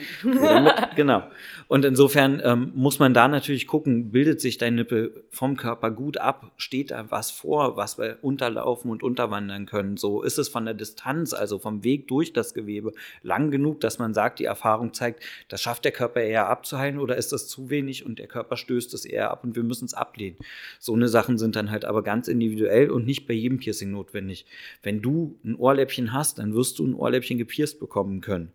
[0.97, 1.25] genau.
[1.67, 6.19] Und insofern ähm, muss man da natürlich gucken, bildet sich dein Nippel vom Körper gut
[6.19, 6.53] ab?
[6.59, 9.97] Steht da was vor, was wir unterlaufen und unterwandern können?
[9.97, 12.93] So ist es von der Distanz, also vom Weg durch das Gewebe,
[13.23, 17.17] lang genug, dass man sagt, die Erfahrung zeigt, das schafft der Körper eher abzuheilen oder
[17.17, 19.95] ist das zu wenig und der Körper stößt es eher ab und wir müssen es
[19.95, 20.37] ablehnen.
[20.79, 24.47] So eine Sachen sind dann halt aber ganz individuell und nicht bei jedem Piercing notwendig.
[24.83, 28.53] Wenn du ein Ohrläppchen hast, dann wirst du ein Ohrläppchen gepierst bekommen können.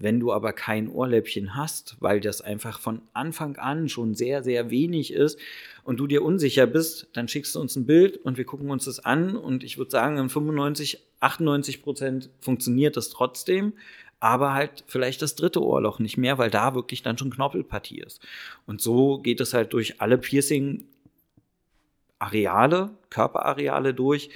[0.00, 4.70] Wenn du aber kein Ohrläppchen hast, weil das einfach von Anfang an schon sehr, sehr
[4.70, 5.38] wenig ist
[5.84, 8.86] und du dir unsicher bist, dann schickst du uns ein Bild und wir gucken uns
[8.86, 13.74] das an und ich würde sagen, in 95, 98 Prozent funktioniert das trotzdem,
[14.20, 18.20] aber halt vielleicht das dritte Ohrloch nicht mehr, weil da wirklich dann schon Knorpelpartie ist.
[18.66, 24.28] Und so geht es halt durch alle Piercing-Areale, Körperareale durch,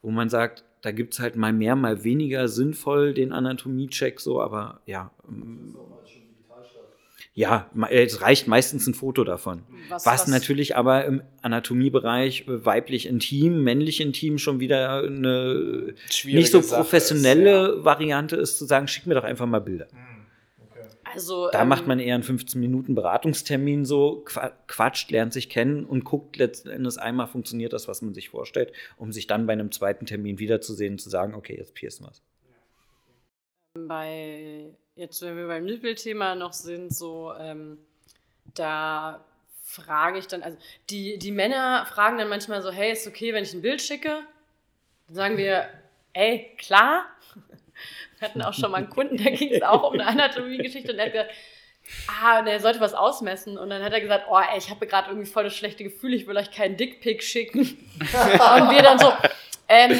[0.00, 4.40] wo man sagt, da gibt es halt mal mehr, mal weniger sinnvoll den Anatomie-Check so,
[4.40, 5.10] aber ja.
[5.28, 5.74] Ähm,
[7.36, 9.62] ja, es reicht meistens ein Foto davon.
[9.90, 15.94] Was, was, was, natürlich aber im Anatomiebereich äh, weiblich intim, männlich intim schon wieder eine
[16.10, 17.84] Schwierige nicht so professionelle ist, ja.
[17.84, 19.86] Variante ist, zu sagen, schick mir doch einfach mal Bilder.
[19.90, 20.24] Hm,
[21.04, 24.24] also, da ähm, macht man eher einen 15 Minuten Beratungstermin so,
[24.66, 28.72] quatscht, lernt sich kennen und guckt letzten Endes einmal, funktioniert das, was man sich vorstellt,
[28.96, 32.12] um sich dann bei einem zweiten Termin wiederzusehen und zu sagen, okay, jetzt piercen wir
[32.12, 32.22] es.
[33.86, 37.78] Bei jetzt, wenn wir beim Nippelthema noch sind, so, ähm,
[38.54, 39.24] da
[39.62, 40.58] frage ich dann, also
[40.90, 44.22] die, die Männer fragen dann manchmal so, hey, ist okay, wenn ich ein Bild schicke?
[45.06, 45.68] Dann sagen wir,
[46.14, 47.04] ey, klar.
[48.18, 50.98] Wir hatten auch schon mal einen Kunden, da ging es auch um eine Anatomiegeschichte und
[50.98, 51.30] er hat gesagt,
[52.08, 53.58] ah, und er sollte was ausmessen.
[53.58, 56.14] Und dann hat er gesagt, oh, ey, ich habe gerade irgendwie voll das schlechte Gefühl,
[56.14, 57.60] ich will euch keinen Dickpick schicken.
[57.60, 59.12] und wir dann so,
[59.68, 59.98] ähm,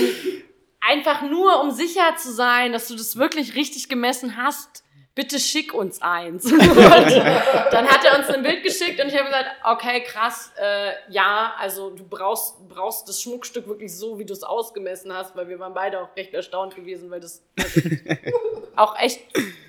[0.81, 4.85] einfach nur, um sicher zu sein, dass du das wirklich richtig gemessen hast,
[5.17, 6.45] bitte schick uns eins.
[7.71, 11.55] dann hat er uns ein Bild geschickt und ich habe gesagt, okay, krass, äh, ja,
[11.59, 15.59] also du brauchst, brauchst das Schmuckstück wirklich so, wie du es ausgemessen hast, weil wir
[15.59, 17.43] waren beide auch recht erstaunt gewesen, weil das
[18.77, 19.23] auch echt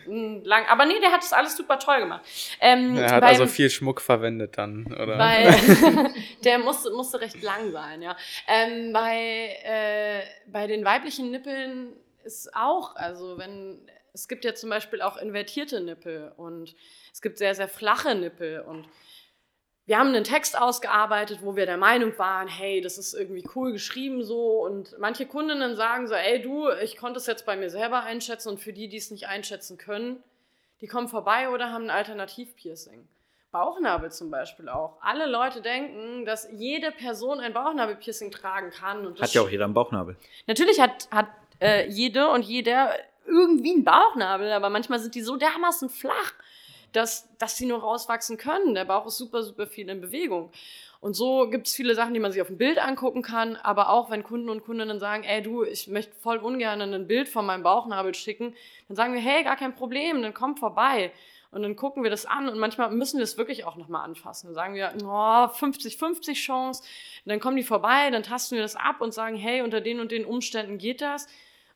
[0.06, 2.26] lang, aber nee, der hat das alles super toll gemacht.
[2.60, 5.18] Ähm, er hat beim, also viel Schmuck verwendet dann, oder?
[5.18, 8.18] Weil, der musste, musste recht lang sein, ja.
[8.48, 11.94] Ähm, bei, äh, bei den weiblichen Nippeln
[12.26, 13.80] ist auch, also wenn
[14.18, 16.76] es gibt ja zum Beispiel auch invertierte Nippel und
[17.14, 18.88] es gibt sehr, sehr flache Nippel und
[19.86, 23.72] wir haben einen Text ausgearbeitet, wo wir der Meinung waren, hey, das ist irgendwie cool
[23.72, 24.66] geschrieben so.
[24.66, 28.50] Und manche Kundinnen sagen so, ey du, ich konnte es jetzt bei mir selber einschätzen
[28.50, 30.22] und für die, die es nicht einschätzen können,
[30.82, 33.08] die kommen vorbei oder haben ein Alternativpiercing.
[33.52, 34.98] Bauchnabel zum Beispiel auch.
[35.00, 39.16] Alle Leute denken, dass jede Person ein Bauchnabelpiercing tragen kann.
[39.18, 40.18] hat ja auch jeder einen Bauchnabel.
[40.48, 41.28] Natürlich hat, hat
[41.62, 42.92] äh, jede und jeder
[43.28, 46.34] irgendwie einen Bauchnabel, aber manchmal sind die so dermaßen flach,
[46.94, 48.74] dass, dass sie nur rauswachsen können.
[48.74, 50.52] Der Bauch ist super, super viel in Bewegung.
[51.00, 53.90] Und so gibt es viele Sachen, die man sich auf dem Bild angucken kann, aber
[53.90, 57.46] auch wenn Kunden und Kundinnen sagen, ey du, ich möchte voll ungern ein Bild von
[57.46, 58.56] meinem Bauchnabel schicken,
[58.88, 61.12] dann sagen wir, hey, gar kein Problem, dann komm vorbei.
[61.50, 64.48] Und dann gucken wir das an und manchmal müssen wir es wirklich auch nochmal anfassen.
[64.48, 66.84] Dann sagen wir, oh, 50-50 Chance.
[67.26, 70.00] Und dann kommen die vorbei, dann tasten wir das ab und sagen, hey, unter den
[70.00, 71.28] und den Umständen geht das.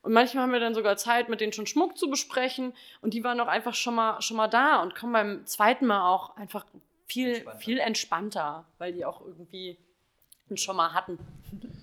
[0.02, 2.74] Und manchmal haben wir dann sogar Zeit, mit denen schon Schmuck zu besprechen.
[3.00, 6.12] Und die waren auch einfach schon mal, schon mal da und kommen beim zweiten Mal
[6.12, 6.66] auch einfach
[7.06, 7.60] viel, entspannter.
[7.60, 9.78] viel entspannter, weil die auch irgendwie
[10.54, 11.18] schon mal hatten.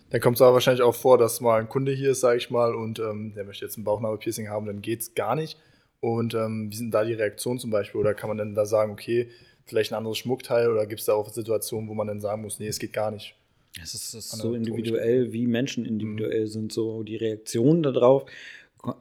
[0.09, 2.49] Dann kommt es aber wahrscheinlich auch vor, dass mal ein Kunde hier ist, sage ich
[2.49, 5.57] mal, und ähm, der möchte jetzt ein Bauchnabelpiercing haben, dann geht es gar nicht.
[6.01, 7.99] Und ähm, wie sind da die Reaktionen zum Beispiel?
[7.99, 9.29] Oder kann man dann da sagen, okay,
[9.65, 10.69] vielleicht ein anderes Schmuckteil?
[10.69, 13.11] Oder gibt es da auch Situationen, wo man dann sagen muss, nee, es geht gar
[13.11, 13.35] nicht?
[13.81, 16.47] Es ist, ist so individuell, wie Menschen individuell mhm.
[16.47, 18.25] sind, so die Reaktionen darauf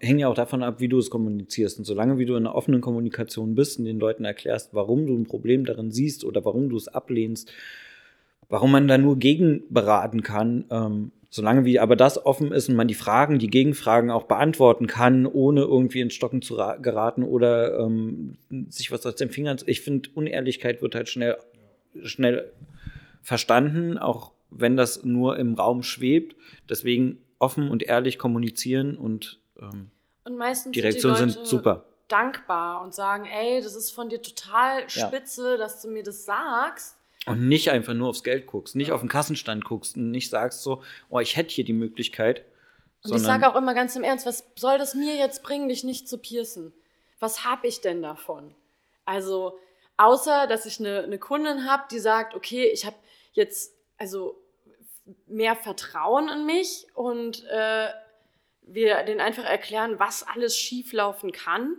[0.00, 1.78] hängen ja auch davon ab, wie du es kommunizierst.
[1.78, 5.16] Und solange wie du in einer offenen Kommunikation bist und den Leuten erklärst, warum du
[5.16, 7.52] ein Problem darin siehst oder warum du es ablehnst,
[8.48, 12.74] warum man da nur gegen beraten kann, ähm, solange wie aber das offen ist und
[12.74, 17.78] man die Fragen, die Gegenfragen auch beantworten kann, ohne irgendwie ins Stocken zu geraten oder
[17.78, 18.36] ähm,
[18.70, 19.58] sich was aus den Fingern.
[19.66, 21.36] Ich finde, Unehrlichkeit wird halt schnell,
[22.02, 22.50] schnell
[23.22, 26.36] verstanden, auch wenn das nur im Raum schwebt.
[26.68, 29.90] Deswegen offen und ehrlich kommunizieren und ähm,
[30.28, 31.86] und meistens die Reaktionen sind, sind super.
[32.08, 35.56] Dankbar und sagen, ey, das ist von dir total spitze, ja.
[35.56, 36.96] dass du mir das sagst.
[37.26, 40.62] Und nicht einfach nur aufs Geld guckst, nicht auf den Kassenstand guckst und nicht sagst
[40.62, 42.44] so, oh, ich hätte hier die Möglichkeit.
[43.04, 45.84] Und ich sage auch immer ganz im Ernst, was soll das mir jetzt bringen, dich
[45.84, 46.72] nicht zu piercen?
[47.20, 48.54] Was habe ich denn davon?
[49.04, 49.58] Also,
[49.96, 52.96] außer, dass ich eine, eine Kundin habe, die sagt, okay, ich habe
[53.32, 54.40] jetzt also
[55.26, 57.88] mehr Vertrauen in mich und äh,
[58.62, 61.76] wir denen einfach erklären, was alles schieflaufen kann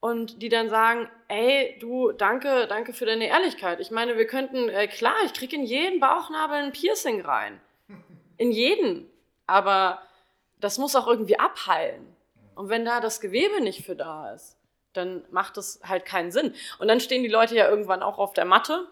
[0.00, 3.80] und die dann sagen, ey, du, danke, danke für deine Ehrlichkeit.
[3.80, 7.60] Ich meine, wir könnten, äh, klar, ich kriege in jeden Bauchnabel ein Piercing rein.
[8.38, 9.10] In jeden.
[9.46, 10.00] Aber
[10.58, 12.16] das muss auch irgendwie abheilen.
[12.54, 14.56] Und wenn da das Gewebe nicht für da ist,
[14.92, 16.54] dann macht das halt keinen Sinn.
[16.78, 18.88] Und dann stehen die Leute ja irgendwann auch auf der Matte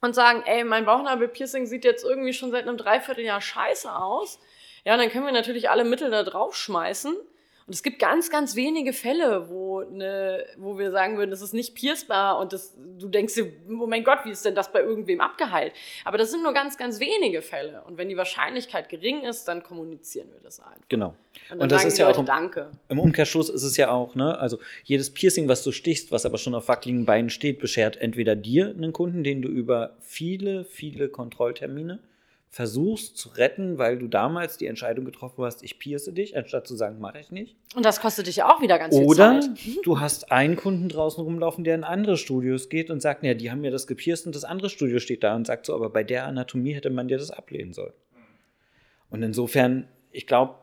[0.00, 4.38] und sagen, ey, mein Bauchnabelpiercing sieht jetzt irgendwie schon seit einem Dreivierteljahr scheiße aus.
[4.84, 7.16] Ja, dann können wir natürlich alle Mittel da drauf schmeißen.
[7.66, 11.52] Und es gibt ganz, ganz wenige Fälle, wo, ne, wo wir sagen würden, das ist
[11.52, 14.80] nicht piercbar und das, du denkst dir, oh mein Gott, wie ist denn das bei
[14.80, 15.72] irgendwem abgeheilt?
[16.04, 17.82] Aber das sind nur ganz, ganz wenige Fälle.
[17.84, 20.76] Und wenn die Wahrscheinlichkeit gering ist, dann kommunizieren wir das einfach.
[20.88, 21.16] Genau.
[21.50, 22.70] Und, und das ist ja auch im, Danke.
[22.88, 26.38] im Umkehrschluss ist es ja auch, ne, also jedes Piercing, was du stichst, was aber
[26.38, 31.08] schon auf wackeligen Beinen steht, beschert entweder dir einen Kunden, den du über viele, viele
[31.08, 31.98] Kontrolltermine
[32.56, 36.74] versuchst zu retten, weil du damals die Entscheidung getroffen hast, ich pierce dich, anstatt zu
[36.74, 37.54] sagen, mache ich nicht.
[37.74, 39.50] Und das kostet dich ja auch wieder ganz viel Oder Zeit.
[39.50, 43.34] Oder du hast einen Kunden draußen rumlaufen, der in andere Studios geht und sagt, ja,
[43.34, 45.90] die haben mir das gepierst und das andere Studio steht da und sagt so, aber
[45.90, 47.92] bei der Anatomie hätte man dir das ablehnen sollen.
[49.10, 50.54] Und insofern, ich glaube,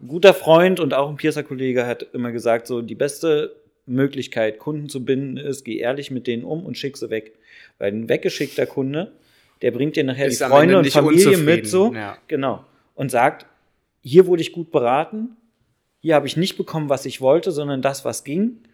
[0.00, 4.88] ein guter Freund und auch ein Piercer-Kollege hat immer gesagt, so die beste Möglichkeit, Kunden
[4.88, 7.34] zu binden, ist, geh ehrlich mit denen um und schick sie weg.
[7.76, 9.12] Weil ein weggeschickter Kunde
[9.62, 11.94] der bringt dir nachher ist die Freunde und Familie mit so.
[11.94, 12.18] Ja.
[12.26, 12.64] Genau.
[12.94, 13.46] Und sagt,
[14.02, 15.36] hier wurde ich gut beraten,
[16.00, 18.64] hier habe ich nicht bekommen, was ich wollte, sondern das, was ging.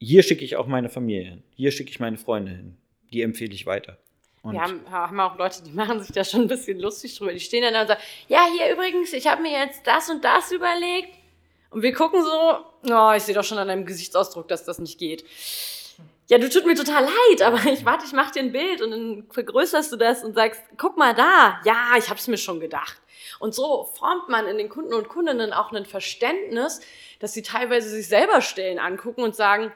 [0.00, 1.42] Hier schicke ich auch meine Familie hin.
[1.54, 2.76] Hier schicke ich meine Freunde hin.
[3.12, 3.98] Die empfehle ich weiter.
[4.42, 7.32] Und wir haben, haben auch Leute, die machen sich da schon ein bisschen lustig drüber.
[7.32, 10.24] Die stehen dann da und sagen, ja, hier übrigens, ich habe mir jetzt das und
[10.24, 11.10] das überlegt.
[11.70, 14.98] Und wir gucken so, oh, ich sehe doch schon an deinem Gesichtsausdruck, dass das nicht
[14.98, 15.24] geht
[16.30, 18.92] ja, du tut mir total leid, aber ich warte, ich mach dir ein Bild und
[18.92, 23.02] dann vergrößerst du das und sagst, guck mal da, ja, ich hab's mir schon gedacht.
[23.40, 26.80] Und so formt man in den Kunden und Kundinnen auch ein Verständnis,
[27.18, 29.72] dass sie teilweise sich selber Stellen angucken und sagen,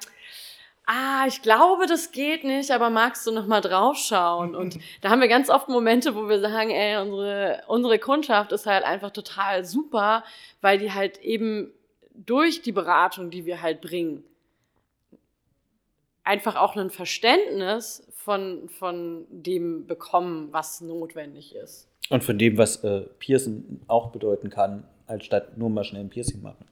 [0.86, 4.54] ah, ich glaube, das geht nicht, aber magst du noch mal draufschauen?
[4.54, 8.66] Und da haben wir ganz oft Momente, wo wir sagen, ey, unsere, unsere Kundschaft ist
[8.66, 10.22] halt einfach total super,
[10.60, 11.72] weil die halt eben
[12.14, 14.22] durch die Beratung, die wir halt bringen,
[16.24, 21.88] einfach auch ein Verständnis von, von dem bekommen, was notwendig ist.
[22.08, 26.10] Und von dem, was äh, Piercing auch bedeuten kann, als statt nur mal schnell ein
[26.10, 26.66] Piercing machen.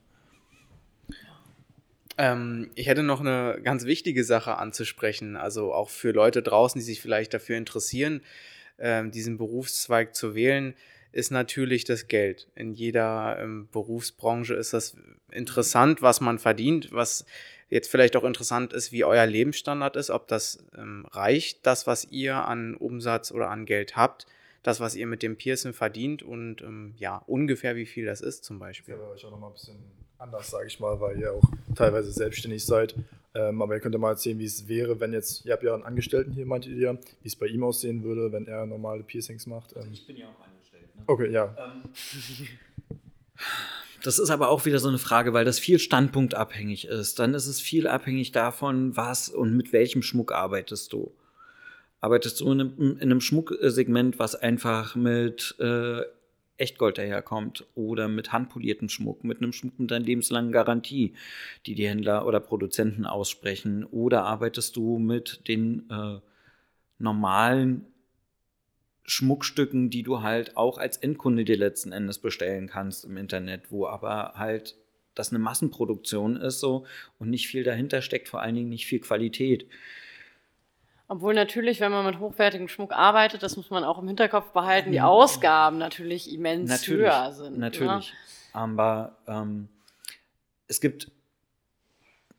[2.17, 6.85] Ähm, ich hätte noch eine ganz wichtige Sache anzusprechen, also auch für Leute draußen, die
[6.85, 8.21] sich vielleicht dafür interessieren,
[8.77, 10.75] ähm, diesen Berufszweig zu wählen,
[11.11, 12.47] ist natürlich das Geld.
[12.55, 14.95] In jeder ähm, Berufsbranche ist das
[15.31, 17.25] interessant, was man verdient, was
[17.73, 22.05] jetzt vielleicht auch interessant ist, wie euer Lebensstandard ist, ob das ähm, reicht, das, was
[22.11, 24.27] ihr an Umsatz oder an Geld habt,
[24.61, 28.43] das, was ihr mit dem Pearson verdient und ähm, ja, ungefähr wie viel das ist
[28.43, 28.95] zum Beispiel.
[28.95, 29.77] Das ist euch auch nochmal ein bisschen
[30.19, 31.43] anders, sage ich mal, weil ihr auch
[31.75, 32.95] teilweise selbstständig seid.
[33.35, 35.73] Ähm, aber ihr könnt ja mal erzählen, wie es wäre, wenn jetzt, ihr habt ja
[35.73, 39.47] einen Angestellten hier, meint ihr, wie es bei ihm aussehen würde, wenn er normale Piercings
[39.47, 39.75] macht.
[39.75, 39.89] Ähm.
[39.91, 40.95] Ich bin ja auch angestellt.
[40.95, 41.01] Ne?
[41.07, 41.55] Okay, ja.
[44.03, 47.19] Das ist aber auch wieder so eine Frage, weil das viel standpunktabhängig ist.
[47.19, 51.13] Dann ist es viel abhängig davon, was und mit welchem Schmuck arbeitest du.
[52.01, 56.01] Arbeitest du in einem, in einem Schmucksegment, was einfach mit äh,
[56.57, 61.13] Echtgold daherkommt oder mit handpoliertem Schmuck, mit einem Schmuck mit einer lebenslangen Garantie,
[61.65, 63.85] die die Händler oder Produzenten aussprechen?
[63.85, 66.19] Oder arbeitest du mit den äh,
[66.99, 67.85] normalen
[69.05, 73.85] Schmuckstücken, die du halt auch als Endkunde dir letzten Endes bestellen kannst im Internet, wo
[73.87, 74.75] aber halt
[75.15, 76.85] das eine Massenproduktion ist so
[77.19, 79.67] und nicht viel dahinter steckt, vor allen Dingen nicht viel Qualität.
[81.07, 84.91] Obwohl natürlich, wenn man mit hochwertigem Schmuck arbeitet, das muss man auch im Hinterkopf behalten,
[84.91, 87.53] die Ausgaben natürlich immens natürlich, höher sind.
[87.53, 87.59] Ne?
[87.59, 88.11] Natürlich.
[88.13, 88.17] Ne?
[88.53, 89.67] Aber ähm,
[90.67, 91.11] es gibt,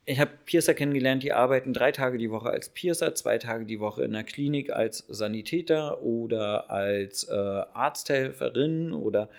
[0.05, 3.79] ich habe Piercer kennengelernt, die arbeiten drei Tage die Woche als Piercer, zwei Tage die
[3.79, 9.29] Woche in der Klinik als Sanitäter oder als äh, Arzthelferin oder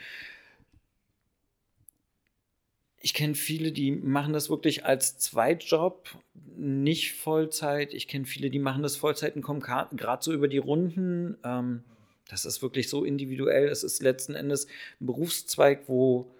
[3.00, 6.08] ich kenne viele, die machen das wirklich als Zweitjob,
[6.56, 7.94] nicht Vollzeit.
[7.94, 11.36] Ich kenne viele, die machen das Vollzeit und kommen gerade so über die Runden.
[11.44, 11.84] Ähm,
[12.28, 13.68] das ist wirklich so individuell.
[13.68, 14.66] Es ist letzten Endes
[15.00, 16.32] ein Berufszweig, wo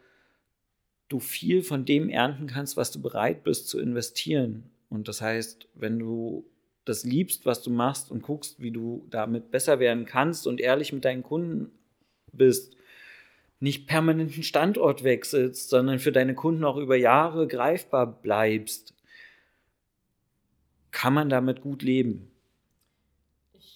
[1.08, 4.70] du viel von dem ernten kannst, was du bereit bist zu investieren.
[4.88, 6.44] Und das heißt, wenn du
[6.84, 10.92] das liebst, was du machst und guckst, wie du damit besser werden kannst und ehrlich
[10.92, 11.70] mit deinen Kunden
[12.32, 12.76] bist,
[13.58, 18.94] nicht permanenten Standort wechselst, sondern für deine Kunden auch über Jahre greifbar bleibst,
[20.90, 22.30] kann man damit gut leben.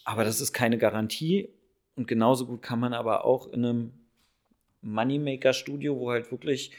[0.04, 1.48] Aber das ist keine Garantie
[1.96, 3.92] und genauso gut kann man aber auch in einem
[4.82, 6.72] Moneymaker-Studio, wo halt wirklich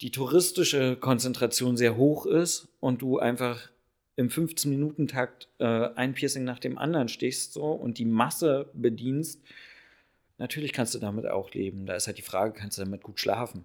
[0.00, 3.70] die touristische Konzentration sehr hoch ist und du einfach
[4.16, 9.40] im 15-Minuten-Takt äh, ein Piercing nach dem anderen stichst so, und die Masse bedienst,
[10.38, 11.86] Natürlich kannst du damit auch leben.
[11.86, 13.64] Da ist halt die Frage, kannst du damit gut schlafen?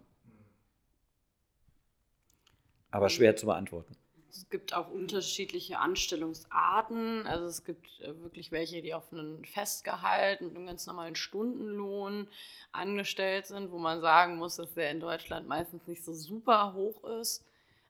[2.92, 3.96] Aber schwer zu beantworten.
[4.32, 7.28] Es gibt auch unterschiedliche Anstellungsarten.
[7.28, 12.28] Also es gibt äh, wirklich welche, die auf einen Festgehalt mit einem ganz normalen Stundenlohn
[12.72, 17.04] angestellt sind, wo man sagen muss, dass der in Deutschland meistens nicht so super hoch
[17.04, 17.44] ist.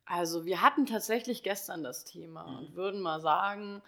[0.06, 3.82] Also wir hatten tatsächlich gestern das Thema und würden mal sagen,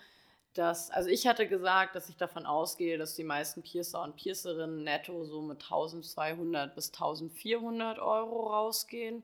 [0.53, 4.83] dass, also ich hatte gesagt, dass ich davon ausgehe, dass die meisten Piercer und Piercerinnen
[4.83, 9.23] netto so mit 1200 bis 1400 Euro rausgehen,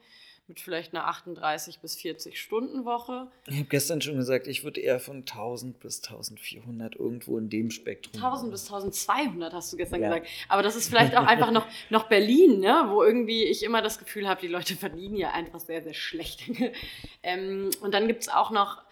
[0.50, 3.28] mit vielleicht einer 38 bis 40 Stunden Woche.
[3.48, 7.72] Ich habe gestern schon gesagt, ich würde eher von 1000 bis 1400 irgendwo in dem
[7.72, 8.22] Spektrum.
[8.22, 10.10] 1000 bis 1200 hast du gestern ja.
[10.10, 10.28] gesagt.
[10.50, 12.86] Aber das ist vielleicht auch einfach noch, noch Berlin, ne?
[12.90, 16.44] wo irgendwie ich immer das Gefühl habe, die Leute verdienen ja einfach sehr, sehr schlecht.
[17.24, 18.89] ähm, und dann gibt es auch noch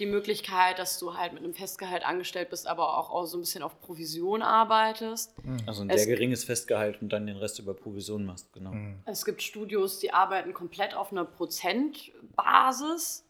[0.00, 3.42] die Möglichkeit, dass du halt mit einem Festgehalt angestellt bist, aber auch, auch so ein
[3.42, 5.36] bisschen auf Provision arbeitest.
[5.44, 5.58] Mhm.
[5.66, 8.72] Also ein es, sehr geringes Festgehalt und dann den Rest über Provision machst, genau.
[8.72, 9.00] Mhm.
[9.04, 13.26] Es gibt Studios, die arbeiten komplett auf einer Prozentbasis.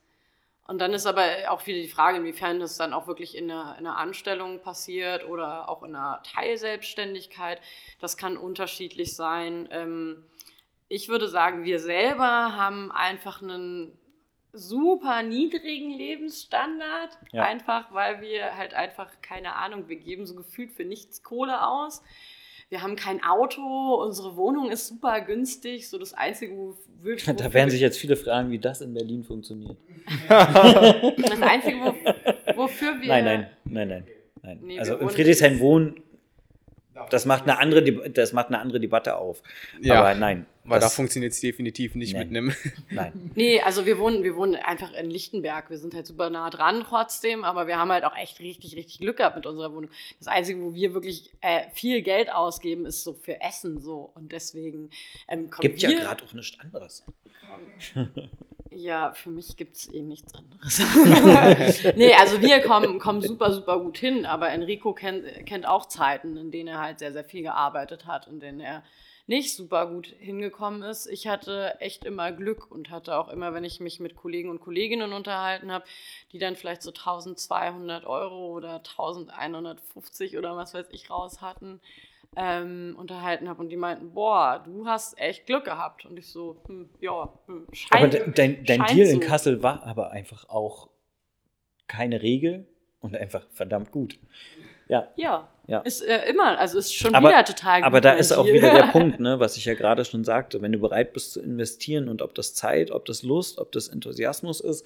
[0.66, 3.76] Und dann ist aber auch wieder die Frage, inwiefern das dann auch wirklich in einer,
[3.76, 7.60] in einer Anstellung passiert oder auch in einer Teilselbstständigkeit.
[7.98, 9.68] Das kann unterschiedlich sein.
[9.72, 10.24] Ähm,
[10.88, 13.98] ich würde sagen, wir selber haben einfach einen
[14.52, 17.44] super niedrigen Lebensstandard, ja.
[17.44, 22.02] einfach weil wir halt einfach, keine Ahnung, wir geben so gefühlt für nichts Kohle aus.
[22.68, 27.16] Wir haben kein Auto, unsere Wohnung ist super günstig, so das Einzige, wo wir...
[27.36, 29.76] Da werden sich jetzt viele fragen, wie das in Berlin funktioniert.
[30.28, 33.08] das Einzige, wo, wofür wir...
[33.08, 34.06] Nein, nein, nein, nein.
[34.42, 34.58] nein.
[34.62, 36.00] Nee, also in Friedrichshain wohnen
[37.08, 39.42] das macht eine andere, das macht eine andere Debatte auf.
[39.80, 40.46] Ja, Aber nein.
[40.64, 42.28] Weil da funktioniert es definitiv nicht nein.
[42.28, 42.54] mit einem.
[42.90, 43.30] Nein.
[43.34, 45.70] Nee, also wir wohnen, wir wohnen einfach in Lichtenberg.
[45.70, 48.98] Wir sind halt super nah dran trotzdem, aber wir haben halt auch echt richtig, richtig
[48.98, 49.90] Glück gehabt mit unserer Wohnung.
[50.18, 54.12] Das Einzige, wo wir wirklich äh, viel Geld ausgeben, ist so für Essen so.
[54.14, 54.90] Und deswegen
[55.28, 57.04] ähm, Gibt ja gerade auch nichts anderes.
[58.70, 60.78] Ja, für mich gibt es eh nichts anderes.
[61.96, 66.36] nee, also wir kommen, kommen super, super gut hin, aber Enrico kennt, kennt auch Zeiten,
[66.36, 68.84] in denen er halt sehr, sehr viel gearbeitet hat, in denen er
[69.26, 71.06] nicht super gut hingekommen ist.
[71.06, 74.60] Ich hatte echt immer Glück und hatte auch immer, wenn ich mich mit Kollegen und
[74.60, 75.84] Kolleginnen unterhalten habe,
[76.32, 81.80] die dann vielleicht so 1200 Euro oder 1150 oder was weiß ich raus hatten,
[82.36, 86.06] ähm, unterhalten habe und die meinten, boah, du hast echt Glück gehabt.
[86.06, 89.12] Und ich so, hm, ja, hm, scheint, Aber dein, dein Deal so.
[89.14, 90.88] in Kassel war aber einfach auch
[91.88, 92.66] keine Regel
[93.00, 94.18] und einfach verdammt gut.
[94.88, 95.08] Ja.
[95.16, 95.48] Ja.
[95.66, 95.80] ja.
[95.80, 97.86] Ist äh, immer, also ist schon aber, wieder total gut.
[97.86, 100.72] Aber da ist auch wieder der Punkt, ne, was ich ja gerade schon sagte, wenn
[100.72, 104.60] du bereit bist zu investieren und ob das Zeit, ob das Lust, ob das Enthusiasmus
[104.60, 104.84] ist.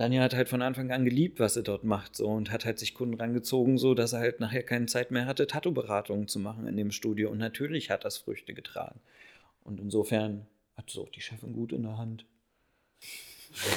[0.00, 2.78] Daniel hat halt von Anfang an geliebt, was er dort macht, so und hat halt
[2.78, 6.66] sich Kunden rangezogen, so dass er halt nachher keine Zeit mehr hatte, Tattoo-Beratungen zu machen
[6.66, 7.28] in dem Studio.
[7.28, 8.98] Und natürlich hat das Früchte getragen.
[9.62, 10.46] Und insofern
[10.78, 12.24] hat es auch die Chefin gut in der Hand.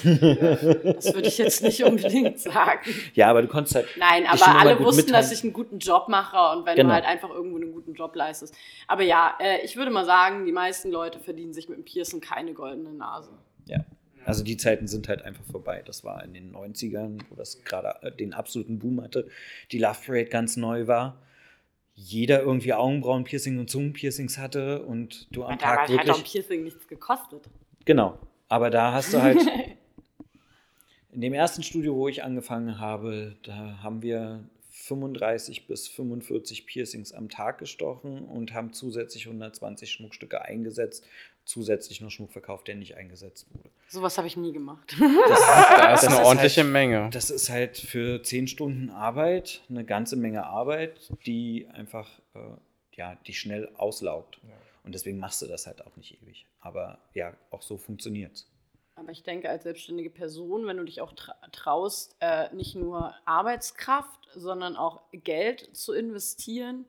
[0.06, 2.80] Das würde ich jetzt nicht unbedingt sagen.
[3.16, 3.88] Ja, aber du konntest halt.
[3.98, 5.22] Nein, aber alle wussten, mitteilen.
[5.22, 6.88] dass ich einen guten Job mache und wenn genau.
[6.88, 8.56] du halt einfach irgendwo einen guten Job leistest.
[8.88, 12.22] Aber ja, äh, ich würde mal sagen, die meisten Leute verdienen sich mit dem Piercing
[12.22, 13.32] keine goldene Nase.
[13.66, 13.84] Ja.
[14.26, 15.84] Also die Zeiten sind halt einfach vorbei.
[15.86, 19.28] Das war in den 90ern, wo das gerade äh, den absoluten Boom hatte.
[19.72, 21.20] Die Love Parade ganz neu war
[21.96, 26.10] jeder irgendwie Augenbrauen-Piercing und Zungenpiercings hatte und du am ja, Tag wirklich...
[26.10, 27.50] hat auch Piercing nichts gekostet.
[27.86, 28.18] Genau.
[28.50, 29.40] Aber da hast du halt.
[31.12, 37.14] in dem ersten Studio, wo ich angefangen habe, da haben wir 35 bis 45 Piercings
[37.14, 41.06] am Tag gestochen und haben zusätzlich 120 Schmuckstücke eingesetzt,
[41.46, 43.70] zusätzlich noch Schmuck verkauft, der nicht eingesetzt wurde.
[43.88, 44.96] Sowas habe ich nie gemacht.
[45.00, 47.10] Das, da ist das eine ist ordentliche halt, Menge.
[47.12, 52.40] Das ist halt für 10 Stunden Arbeit eine ganze Menge Arbeit, die einfach, äh,
[52.94, 54.40] ja, die schnell auslaugt.
[54.44, 54.54] Ja.
[54.84, 56.46] Und deswegen machst du das halt auch nicht ewig.
[56.60, 58.50] Aber ja, auch so funktioniert es.
[58.96, 61.14] Aber ich denke, als selbstständige Person, wenn du dich auch
[61.52, 66.86] traust, äh, nicht nur Arbeitskraft, sondern auch Geld zu investieren,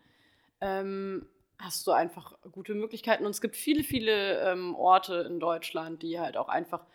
[0.60, 1.26] ähm,
[1.58, 3.24] hast du einfach gute Möglichkeiten.
[3.24, 6.86] Und es gibt viele, viele ähm, Orte in Deutschland, die halt auch einfach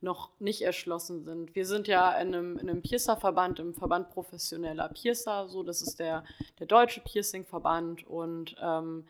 [0.00, 1.54] noch nicht erschlossen sind.
[1.54, 6.00] Wir sind ja in einem, in einem Piercer-Verband, im Verband professioneller Piercer, so das ist
[6.00, 6.24] der,
[6.58, 9.06] der deutsche Piercing-Verband und ähm,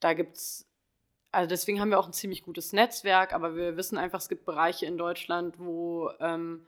[0.00, 0.66] da gibt es
[1.32, 4.44] also deswegen haben wir auch ein ziemlich gutes Netzwerk, aber wir wissen einfach, es gibt
[4.44, 6.66] Bereiche in Deutschland, wo ähm,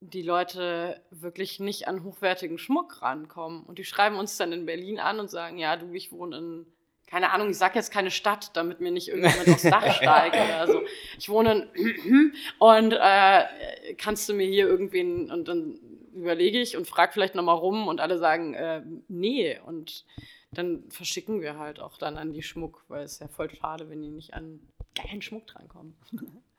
[0.00, 3.62] die Leute wirklich nicht an hochwertigen Schmuck rankommen.
[3.64, 6.66] Und die schreiben uns dann in Berlin an und sagen, ja, du, ich wohne in,
[7.06, 10.66] keine Ahnung, ich sage jetzt keine Stadt, damit mir nicht irgendjemand aufs Dach steigt oder
[10.66, 10.82] so.
[11.18, 15.78] Ich wohne in und äh, kannst du mir hier irgendwen und dann
[16.14, 19.58] überlege ich und frage vielleicht nochmal rum und alle sagen, äh, nee.
[19.64, 20.06] Und
[20.50, 24.00] dann verschicken wir halt auch dann an die Schmuck, weil es ja voll schade, wenn
[24.00, 24.60] die nicht an
[24.94, 25.94] geilen Schmuck drankommen.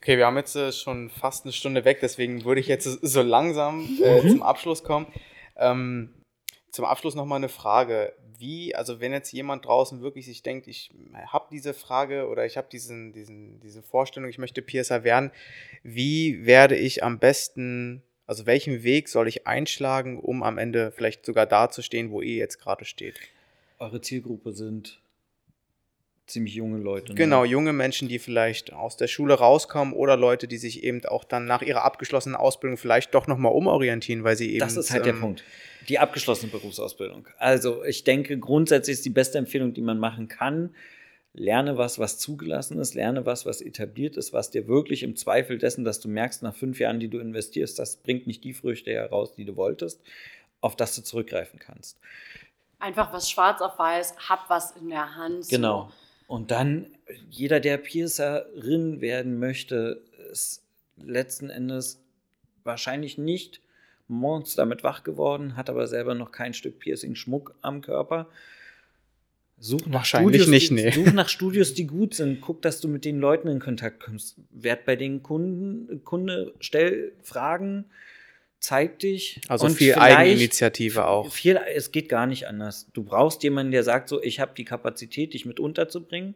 [0.00, 3.22] Okay, wir haben jetzt äh, schon fast eine Stunde weg, deswegen würde ich jetzt so
[3.22, 4.30] langsam äh, mhm.
[4.30, 5.06] zum Abschluss kommen.
[5.56, 6.14] Ähm,
[6.70, 8.14] zum Abschluss nochmal eine Frage.
[8.38, 10.90] Wie, also wenn jetzt jemand draußen wirklich sich denkt, ich
[11.26, 15.32] habe diese Frage oder ich habe diesen, diesen, diese Vorstellung, ich möchte Piercer werden,
[15.82, 21.24] wie werde ich am besten also welchen Weg soll ich einschlagen, um am Ende vielleicht
[21.24, 23.18] sogar da zu stehen, wo ihr jetzt gerade steht?
[23.78, 25.00] Eure Zielgruppe sind
[26.28, 27.12] ziemlich junge Leute.
[27.12, 27.14] Ne?
[27.16, 31.24] Genau, junge Menschen, die vielleicht aus der Schule rauskommen oder Leute, die sich eben auch
[31.24, 34.60] dann nach ihrer abgeschlossenen Ausbildung vielleicht doch nochmal umorientieren, weil sie eben.
[34.60, 35.44] Das ist halt ähm, der Punkt.
[35.88, 37.26] Die abgeschlossene Berufsausbildung.
[37.38, 40.74] Also ich denke, grundsätzlich ist die beste Empfehlung, die man machen kann,
[41.32, 45.58] lerne was, was zugelassen ist, lerne was, was etabliert ist, was dir wirklich im Zweifel
[45.58, 48.92] dessen, dass du merkst, nach fünf Jahren, die du investierst, das bringt nicht die Früchte
[48.92, 50.00] heraus, die du wolltest,
[50.60, 51.98] auf das du zurückgreifen kannst.
[52.80, 55.44] Einfach was schwarz auf weiß, hab was in der Hand.
[55.44, 55.88] So.
[56.28, 56.86] Und dann,
[57.28, 60.62] jeder, der Piercerin werden möchte, ist
[60.96, 62.00] letzten Endes
[62.62, 63.60] wahrscheinlich nicht
[64.06, 68.28] morgens damit wach geworden, hat aber selber noch kein Stück Piercing-Schmuck am Körper
[69.60, 70.90] Such nach Wahrscheinlich Studios, nicht, nee.
[70.90, 72.40] Such nach Studios, die gut sind.
[72.40, 74.36] Guck, dass du mit den Leuten in Kontakt kommst.
[74.50, 77.86] Werd bei den Kunden, Kunde, stell Fragen,
[78.60, 79.40] zeig dich.
[79.48, 81.30] Also viel Eigeninitiative auch.
[81.32, 82.88] Viel, es geht gar nicht anders.
[82.92, 86.34] Du brauchst jemanden, der sagt so, ich habe die Kapazität, dich mit unterzubringen.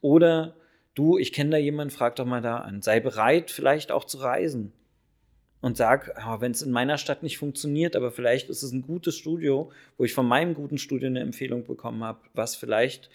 [0.00, 0.56] Oder
[0.94, 2.82] du, ich kenne da jemanden, frag doch mal da an.
[2.82, 4.72] Sei bereit, vielleicht auch zu reisen
[5.60, 8.82] und sag, oh, wenn es in meiner Stadt nicht funktioniert, aber vielleicht ist es ein
[8.82, 13.10] gutes Studio, wo ich von meinem guten Studio eine Empfehlung bekommen habe, was vielleicht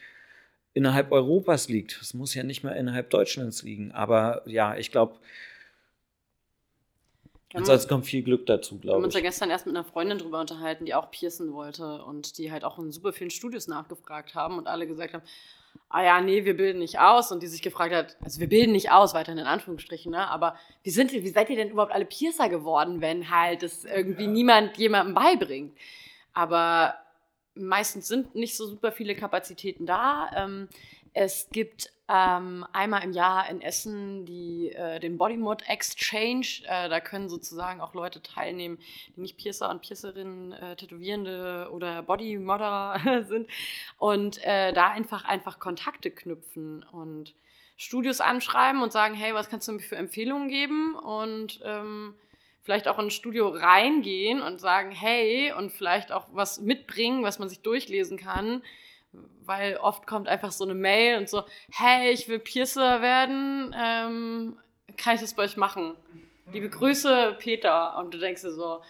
[0.73, 1.99] innerhalb Europas liegt.
[2.01, 5.17] Es muss ja nicht mehr innerhalb Deutschlands liegen, aber ja, ich glaube,
[7.55, 8.89] Ansonsten kommt viel Glück dazu, glaube ich.
[8.89, 12.03] Wir haben uns ja gestern erst mit einer Freundin drüber unterhalten, die auch piercen wollte
[12.03, 15.23] und die halt auch in super vielen Studios nachgefragt haben und alle gesagt haben,
[15.89, 17.31] ah ja, nee, wir bilden nicht aus.
[17.31, 20.29] Und die sich gefragt hat, also wir bilden nicht aus, weiterhin in Anführungsstrichen, ne?
[20.29, 24.27] aber wie, sind, wie seid ihr denn überhaupt alle Piercer geworden, wenn halt das irgendwie
[24.27, 25.77] niemand jemandem beibringt?
[26.33, 26.95] Aber
[27.55, 30.29] meistens sind nicht so super viele Kapazitäten da.
[30.35, 30.67] Ähm,
[31.13, 36.45] es gibt ähm, einmal im Jahr in Essen die, äh, den Bodymod Exchange.
[36.67, 38.77] Äh, da können sozusagen auch Leute teilnehmen,
[39.15, 43.49] die nicht Piercer und Piercerinnen, äh, Tätowierende oder Bodymodder sind.
[43.97, 47.33] Und äh, da einfach, einfach Kontakte knüpfen und
[47.75, 50.95] Studios anschreiben und sagen, hey, was kannst du mir für Empfehlungen geben?
[50.95, 52.13] Und ähm,
[52.61, 57.39] vielleicht auch in ein Studio reingehen und sagen, hey, und vielleicht auch was mitbringen, was
[57.39, 58.61] man sich durchlesen kann
[59.47, 64.57] weil oft kommt einfach so eine Mail und so, hey, ich will Piercer werden, ähm,
[64.97, 65.95] kann ich das bei euch machen?
[66.51, 67.97] Liebe Grüße, Peter.
[67.97, 68.81] Und du denkst dir so,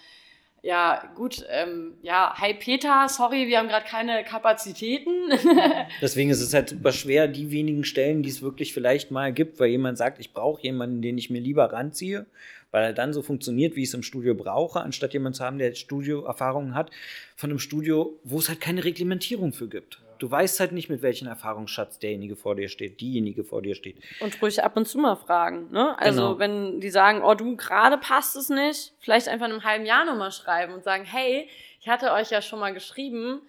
[0.65, 5.29] ja, gut, ähm, ja, hi Peter, sorry, wir haben gerade keine Kapazitäten.
[6.01, 9.59] Deswegen ist es halt super schwer, die wenigen Stellen, die es wirklich vielleicht mal gibt,
[9.59, 12.25] weil jemand sagt, ich brauche jemanden, den ich mir lieber ranziehe,
[12.71, 15.59] weil er dann so funktioniert, wie ich es im Studio brauche, anstatt jemanden zu haben,
[15.59, 16.89] der Studioerfahrungen hat,
[17.35, 20.01] von einem Studio, wo es halt keine Reglementierung für gibt.
[20.19, 23.97] Du weißt halt nicht, mit welchem Erfahrungsschatz derjenige vor dir steht, diejenige vor dir steht.
[24.19, 25.71] Und ruhig ab und zu mal fragen.
[25.71, 25.97] Ne?
[25.99, 26.39] Also, genau.
[26.39, 30.05] wenn die sagen, oh, du, gerade passt es nicht, vielleicht einfach in einem halben Jahr
[30.05, 31.47] nochmal schreiben und sagen, hey,
[31.79, 33.41] ich hatte euch ja schon mal geschrieben,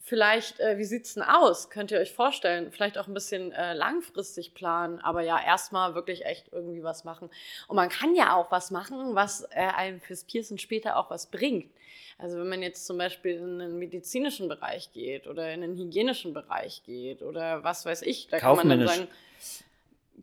[0.00, 1.70] vielleicht, äh, wie sieht's denn aus?
[1.70, 2.72] Könnt ihr euch vorstellen?
[2.72, 7.30] Vielleicht auch ein bisschen äh, langfristig planen, aber ja, erstmal wirklich echt irgendwie was machen.
[7.68, 11.26] Und man kann ja auch was machen, was äh, einem fürs Piercing später auch was
[11.26, 11.70] bringt.
[12.18, 16.34] Also wenn man jetzt zum Beispiel in den medizinischen Bereich geht oder in den hygienischen
[16.34, 19.08] Bereich geht oder was weiß ich, da kann man dann sagen,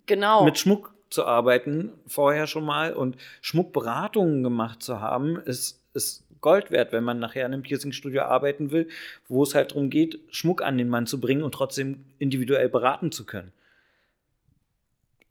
[0.06, 0.44] genau.
[0.44, 6.72] Mit Schmuck zu arbeiten, vorher schon mal und Schmuckberatungen gemacht zu haben, ist, ist Gold
[6.72, 8.88] wert, wenn man nachher in einem Piercingstudio arbeiten will,
[9.28, 13.12] wo es halt darum geht, Schmuck an den Mann zu bringen und trotzdem individuell beraten
[13.12, 13.52] zu können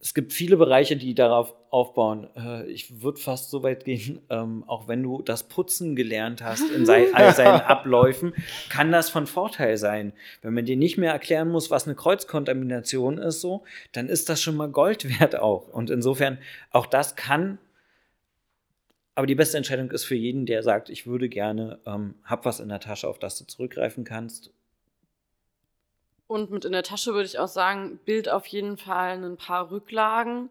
[0.07, 2.29] es gibt viele Bereiche, die darauf aufbauen.
[2.37, 6.71] Äh, ich würde fast so weit gehen, ähm, auch wenn du das Putzen gelernt hast
[6.71, 8.33] in all seinen Abläufen,
[8.69, 10.13] kann das von Vorteil sein.
[10.43, 14.41] Wenn man dir nicht mehr erklären muss, was eine Kreuzkontamination ist, so, dann ist das
[14.41, 15.69] schon mal Gold wert auch.
[15.69, 16.39] Und insofern,
[16.71, 17.59] auch das kann.
[19.17, 22.61] Aber die beste Entscheidung ist für jeden, der sagt, ich würde gerne, ähm, hab was
[22.61, 24.51] in der Tasche, auf das du zurückgreifen kannst.
[26.27, 29.71] Und mit in der Tasche würde ich auch sagen, Bild auf jeden Fall ein paar
[29.71, 30.51] Rücklagen,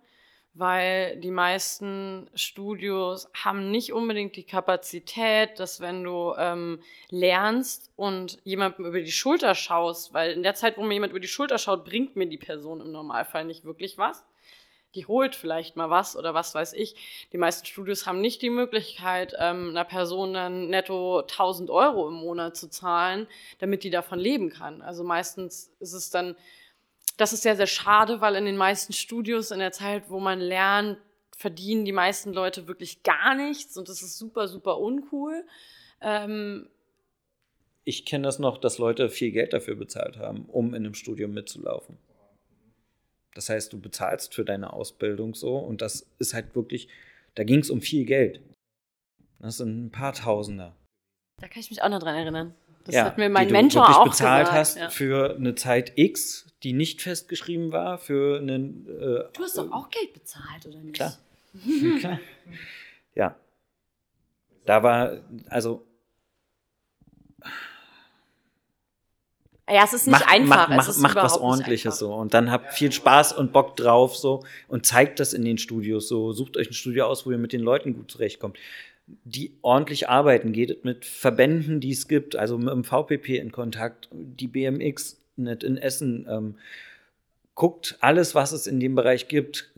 [0.55, 6.79] weil die meisten Studios haben nicht unbedingt die Kapazität, dass wenn du ähm,
[7.11, 11.19] lernst und jemandem über die Schulter schaust, weil in der Zeit, wo mir jemand über
[11.19, 14.25] die Schulter schaut, bringt mir die Person im Normalfall nicht wirklich was
[14.95, 16.95] die holt vielleicht mal was oder was weiß ich.
[17.31, 22.15] Die meisten Studios haben nicht die Möglichkeit, ähm, einer Person dann netto 1000 Euro im
[22.15, 23.27] Monat zu zahlen,
[23.59, 24.81] damit die davon leben kann.
[24.81, 26.35] Also meistens ist es dann,
[27.17, 30.39] das ist sehr, sehr schade, weil in den meisten Studios in der Zeit, wo man
[30.39, 30.97] lernt,
[31.37, 35.45] verdienen die meisten Leute wirklich gar nichts und das ist super, super uncool.
[36.01, 36.69] Ähm,
[37.83, 41.33] ich kenne das noch, dass Leute viel Geld dafür bezahlt haben, um in einem Studium
[41.33, 41.97] mitzulaufen.
[43.35, 46.87] Das heißt, du bezahlst für deine Ausbildung so und das ist halt wirklich,
[47.35, 48.41] da ging es um viel Geld.
[49.39, 50.75] Das sind ein paar Tausender.
[51.39, 52.55] Da kann ich mich auch noch dran erinnern.
[52.85, 54.57] Das ja, hat mir mein Mentor auch bezahlt gesagt.
[54.57, 54.89] hast ja.
[54.89, 58.87] für eine Zeit X, die nicht festgeschrieben war, für einen.
[58.87, 60.95] Äh, du hast doch auch Geld bezahlt, oder nicht?
[60.95, 61.17] Klar.
[61.99, 62.19] klar.
[63.15, 63.35] Ja.
[64.65, 65.85] Da war, also
[69.67, 70.69] Ja, es ist nicht macht, einfach.
[70.69, 74.43] Macht, macht, macht was Ordentliches so und dann habt viel Spaß und Bock drauf so
[74.67, 76.33] und zeigt das in den Studios so.
[76.33, 78.57] Sucht euch ein Studio aus, wo ihr mit den Leuten gut zurechtkommt.
[79.23, 84.07] Die ordentlich arbeiten, geht mit Verbänden, die es gibt, also mit dem VPP in Kontakt,
[84.11, 86.27] die BMX nicht in Essen.
[86.29, 86.55] Ähm,
[87.55, 89.71] guckt alles, was es in dem Bereich gibt.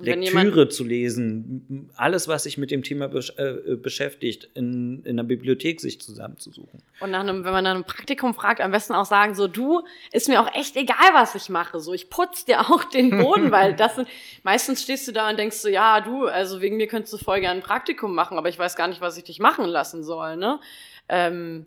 [0.00, 5.24] Lektüre zu lesen, alles, was sich mit dem Thema besch äh, beschäftigt, in, in der
[5.24, 6.82] Bibliothek sich zusammenzusuchen.
[7.00, 9.82] Und nach einem, wenn man nach einem Praktikum fragt, am besten auch sagen, so du,
[10.12, 11.80] ist mir auch echt egal, was ich mache.
[11.80, 14.08] So, ich putze dir auch den Boden, weil das sind,
[14.42, 17.40] meistens stehst du da und denkst so, ja, du, also wegen mir könntest du voll
[17.40, 20.36] gerne ein Praktikum machen, aber ich weiß gar nicht, was ich dich machen lassen soll,
[20.36, 20.60] ne?
[21.08, 21.66] Ähm,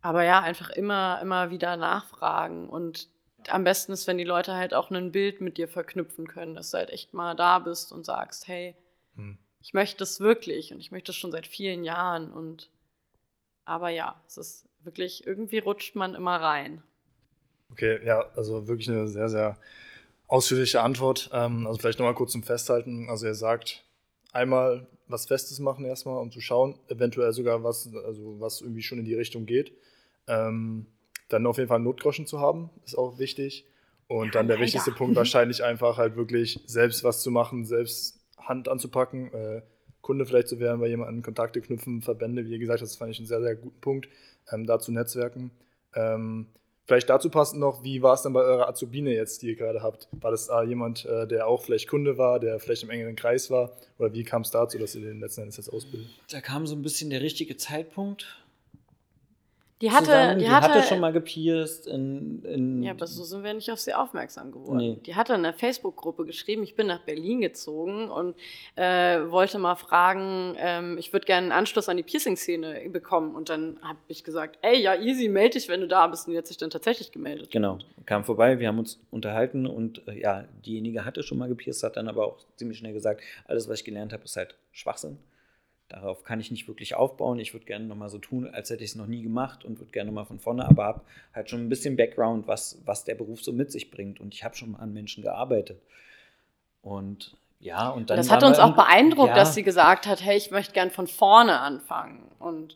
[0.00, 3.08] aber ja, einfach immer, immer wieder nachfragen und
[3.50, 6.70] am besten ist, wenn die Leute halt auch ein Bild mit dir verknüpfen können, dass
[6.70, 8.74] du halt echt mal da bist und sagst, hey,
[9.16, 9.38] hm.
[9.60, 12.70] ich möchte das wirklich und ich möchte das schon seit vielen Jahren und
[13.64, 16.82] aber ja, es ist wirklich, irgendwie rutscht man immer rein.
[17.70, 19.56] Okay, ja, also wirklich eine sehr, sehr
[20.26, 21.30] ausführliche Antwort.
[21.32, 23.08] Ähm, also vielleicht nochmal kurz zum Festhalten.
[23.08, 23.84] Also er sagt,
[24.32, 28.98] einmal was Festes machen erstmal, um zu schauen, eventuell sogar was, also was irgendwie schon
[28.98, 29.72] in die Richtung geht.
[30.26, 30.86] Ähm,
[31.32, 33.66] dann auf jeden Fall Notgroschen zu haben, ist auch wichtig.
[34.08, 34.66] Und ja, dann der leider.
[34.66, 39.62] wichtigste Punkt wahrscheinlich einfach halt wirklich selbst was zu machen, selbst Hand anzupacken, äh,
[40.00, 43.28] Kunde vielleicht zu werden, bei jemandem Kontakte knüpfen, Verbände, wie gesagt, das fand ich einen
[43.28, 44.08] sehr, sehr guten Punkt,
[44.50, 45.52] ähm, da zu netzwerken.
[45.94, 46.48] Ähm,
[46.86, 49.82] vielleicht dazu passend noch, wie war es dann bei eurer Azubine jetzt, die ihr gerade
[49.82, 50.08] habt?
[50.12, 53.50] War das äh, jemand, äh, der auch vielleicht Kunde war, der vielleicht im engeren Kreis
[53.50, 53.76] war?
[53.98, 56.08] Oder wie kam es dazu, dass ihr den letzten Endes jetzt ausbildet?
[56.30, 58.26] Da kam so ein bisschen der richtige Zeitpunkt.
[59.82, 60.38] Die hatte, zusammen.
[60.38, 63.68] die, die hatte, hatte schon mal gepierst in, in Ja, aber so sind wir nicht
[63.72, 64.76] auf sie aufmerksam geworden.
[64.76, 64.98] Nee.
[65.04, 68.36] Die hatte in der Facebook-Gruppe geschrieben, ich bin nach Berlin gezogen und
[68.76, 73.34] äh, wollte mal fragen, ähm, ich würde gerne einen Anschluss an die Piercing-Szene bekommen.
[73.34, 76.28] Und dann habe ich gesagt, ey, ja, easy, melde dich, wenn du da bist.
[76.28, 77.50] Und die hat sich dann tatsächlich gemeldet.
[77.50, 81.82] Genau, kam vorbei, wir haben uns unterhalten und äh, ja, diejenige hatte schon mal gepierst,
[81.82, 85.18] hat dann aber auch ziemlich schnell gesagt, alles, was ich gelernt habe, ist halt Schwachsinn.
[85.92, 87.38] Darauf kann ich nicht wirklich aufbauen.
[87.38, 89.92] Ich würde gerne nochmal so tun, als hätte ich es noch nie gemacht und würde
[89.92, 91.00] gerne nochmal von vorne, aber habe
[91.34, 94.18] halt schon ein bisschen Background, was, was der Beruf so mit sich bringt.
[94.18, 95.82] Und ich habe schon mal an Menschen gearbeitet.
[96.80, 98.16] Und ja, und dann.
[98.16, 101.06] das hat uns auch beeindruckt, ja, dass sie gesagt hat, hey, ich möchte gern von
[101.06, 102.22] vorne anfangen.
[102.38, 102.74] Und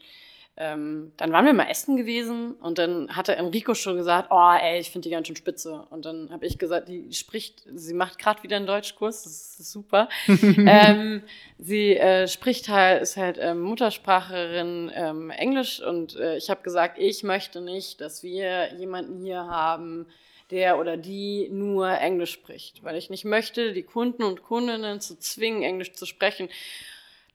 [0.59, 4.80] ähm, dann waren wir mal essen gewesen und dann hatte Enrico schon gesagt, oh ey,
[4.80, 5.86] ich finde die ganz schön spitze.
[5.90, 9.70] Und dann habe ich gesagt, die spricht, sie macht gerade wieder einen Deutschkurs, das ist
[9.70, 10.09] super.
[10.26, 11.22] ähm,
[11.59, 16.98] sie äh, spricht halt, ist halt ähm, Muttersprachlerin ähm, Englisch und äh, ich habe gesagt,
[16.98, 20.07] ich möchte nicht, dass wir jemanden hier haben,
[20.50, 25.18] der oder die nur Englisch spricht, weil ich nicht möchte, die Kunden und Kundinnen zu
[25.18, 26.48] zwingen, Englisch zu sprechen.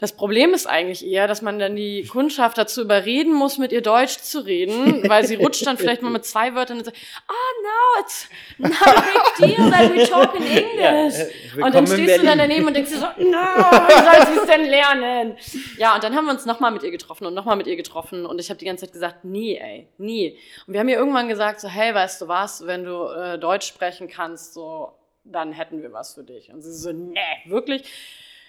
[0.02, 3.84] Das Problem ist eigentlich eher, dass man dann die Kundschaft dazu überreden muss, mit ihr
[3.84, 6.98] Deutsch zu reden, weil sie rutscht dann vielleicht mal mit zwei Wörtern und sagt,
[7.30, 8.28] oh no, it's
[8.58, 9.04] not a
[9.40, 10.72] big deal that we talk in English.
[10.82, 14.34] Ja, äh, und dann stehst du dann daneben und denkst dir so, no, wie soll
[14.34, 15.38] sie es denn lernen?
[15.78, 18.26] Ja, und dann haben wir uns nochmal mit ihr getroffen und nochmal mit ihr getroffen
[18.26, 20.36] und ich habe die ganze Zeit gesagt, nie, ey, nie.
[20.66, 23.68] Und wir haben ihr irgendwann gesagt, so, hey, weißt du was, wenn du äh, Deutsch
[23.68, 24.94] sprechen kannst, so,
[25.24, 26.52] dann hätten wir was für dich.
[26.52, 27.84] Und sie so, nee, wirklich?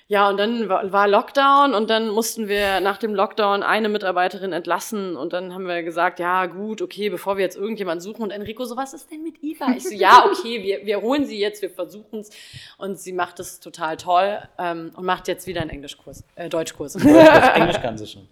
[0.08, 5.16] Ja, und dann war Lockdown und dann mussten wir nach dem Lockdown eine Mitarbeiterin entlassen
[5.16, 8.64] und dann haben wir gesagt, ja gut, okay, bevor wir jetzt irgendjemanden suchen und Enrico
[8.64, 9.72] so, was ist denn mit Eva?
[9.76, 12.30] Ich so, ja, okay, wir, wir holen sie jetzt, wir versuchen es
[12.78, 16.96] und sie macht es total toll ähm, und macht jetzt wieder einen Englischkurs, äh, Deutschkurs.
[16.96, 18.28] Englisch kann sie schon.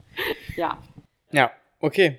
[0.57, 0.79] ja.
[1.33, 2.19] Ja, okay.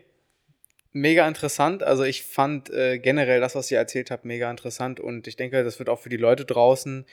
[0.93, 1.83] Mega interessant.
[1.83, 5.63] Also ich fand äh, generell das, was ihr erzählt habt, mega interessant und ich denke,
[5.63, 7.05] das wird auch für die Leute draußen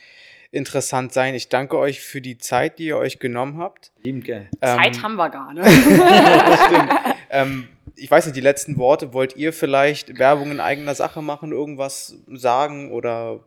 [0.51, 1.34] interessant sein.
[1.34, 3.92] Ich danke euch für die Zeit, die ihr euch genommen habt.
[4.03, 4.49] Liebend gern.
[4.62, 5.66] Zeit Ähm, haben wir gar nicht.
[5.99, 6.92] das stimmt.
[7.30, 11.53] ähm, ich weiß nicht, die letzten Worte, wollt ihr vielleicht Werbung in eigener Sache machen,
[11.53, 13.40] irgendwas sagen oder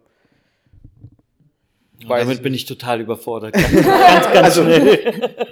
[2.08, 3.54] Weiß damit bin ich total überfordert.
[3.54, 5.36] Ganz, ganz, ganz schnell.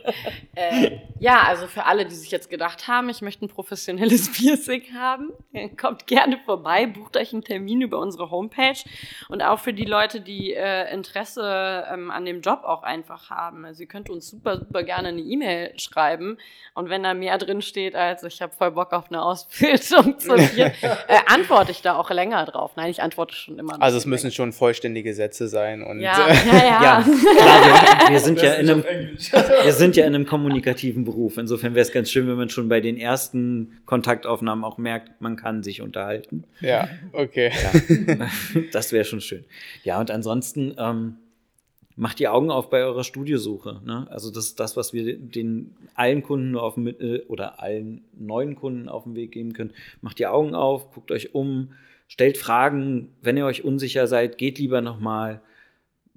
[0.60, 4.84] Äh, ja, also für alle, die sich jetzt gedacht haben, ich möchte ein professionelles Piercing
[4.94, 5.32] haben,
[5.78, 8.78] kommt gerne vorbei, bucht euch einen Termin über unsere Homepage.
[9.30, 13.64] Und auch für die Leute, die äh, Interesse ähm, an dem Job auch einfach haben.
[13.64, 16.38] Also ihr könnt uns super, super gerne eine E-Mail schreiben.
[16.74, 20.36] Und wenn da mehr drin steht, als ich habe voll Bock auf eine Ausbildung zu
[20.36, 20.72] Piercing,
[21.08, 22.72] äh, antworte ich da auch länger drauf.
[22.76, 23.82] Nein, ich antworte schon immer.
[23.82, 26.30] also es müssen schon vollständige Sätze sein und länger.
[26.30, 26.84] Ja, ja, ja.
[26.84, 28.84] Ja, klar, wir, wir, sind ja in einem,
[29.64, 31.38] wir sind ja in einem kommunikativen Beruf.
[31.38, 35.36] Insofern wäre es ganz schön, wenn man schon bei den ersten Kontaktaufnahmen auch merkt, man
[35.36, 36.44] kann sich unterhalten.
[36.62, 37.52] ja, okay.
[38.72, 39.46] Das wäre schon schön.
[39.84, 41.18] Ja, und ansonsten ähm,
[42.00, 43.82] macht die Augen auf bei eurer Studiosuche.
[43.86, 44.08] Ne?
[44.10, 48.06] Also das ist das, was wir den allen Kunden nur auf dem, äh, oder allen
[48.18, 49.74] neuen Kunden auf den Weg geben können.
[50.02, 51.74] Macht die Augen auf, guckt euch um,
[52.08, 53.10] stellt Fragen.
[53.22, 55.42] Wenn ihr euch unsicher seid, geht lieber nochmal.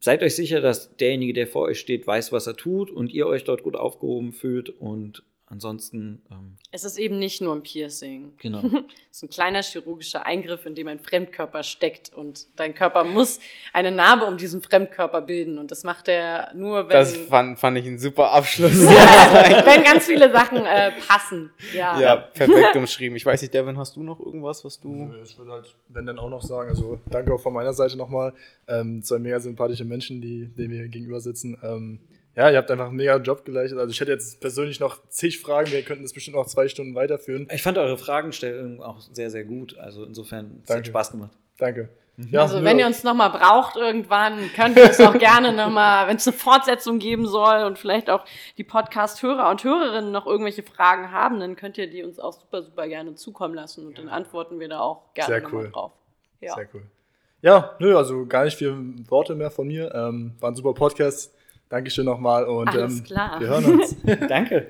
[0.05, 3.29] Seid euch sicher, dass derjenige, der vor euch steht, weiß, was er tut und ihr
[3.29, 4.69] euch dort gut aufgehoben fühlt.
[4.69, 5.23] Und
[5.53, 8.33] ansonsten, ähm, Es ist eben nicht nur ein Piercing.
[8.39, 8.63] genau.
[9.13, 13.41] Es ist ein kleiner chirurgischer Eingriff, in dem ein Fremdkörper steckt und dein Körper muss
[13.75, 17.77] eine Narbe um diesen Fremdkörper bilden und das macht er nur, wenn, Das fand, fand
[17.77, 18.73] ich ein super Abschluss.
[18.81, 21.51] wenn ganz viele Sachen äh, passen.
[21.75, 22.01] Ja.
[22.01, 23.17] ja, perfekt umschrieben.
[23.17, 25.13] Ich weiß nicht, Devin, hast du noch irgendwas, was du.
[25.23, 28.33] Ich würde halt, wenn dann auch noch sagen, also danke auch von meiner Seite nochmal.
[28.67, 31.59] Ähm, zwei mega sympathische Menschen, die, denen wir hier gegenüber sitzen.
[31.63, 32.01] Ähm,
[32.37, 33.79] ja, ihr habt einfach einen mega Job geleistet.
[33.79, 36.95] Also ich hätte jetzt persönlich noch zig Fragen, wir könnten das bestimmt noch zwei Stunden
[36.95, 37.49] weiterführen.
[37.53, 39.77] Ich fand eure Fragestellung auch sehr, sehr gut.
[39.79, 40.89] Also insofern, es hat Danke.
[40.89, 41.31] Spaß gemacht.
[41.59, 41.89] Danke.
[42.31, 46.17] Ja, Also wenn ihr uns nochmal braucht irgendwann, könnt ihr uns auch gerne nochmal, wenn
[46.17, 48.25] es eine Fortsetzung geben soll und vielleicht auch
[48.59, 52.63] die Podcast-Hörer und Hörerinnen noch irgendwelche Fragen haben, dann könnt ihr die uns auch super,
[52.63, 55.71] super gerne zukommen lassen und dann antworten wir da auch gerne Sehr nochmal cool.
[55.73, 55.93] drauf.
[56.41, 56.55] Ja.
[56.55, 56.83] Sehr cool.
[57.41, 58.77] Ja, nö, also gar nicht viele
[59.09, 59.93] Worte mehr von mir.
[59.95, 61.35] Ähm, war ein super Podcast.
[61.73, 63.41] Dankeschön nochmal und Alles ähm, klar.
[63.41, 63.97] wir hören uns.
[64.29, 64.67] Danke.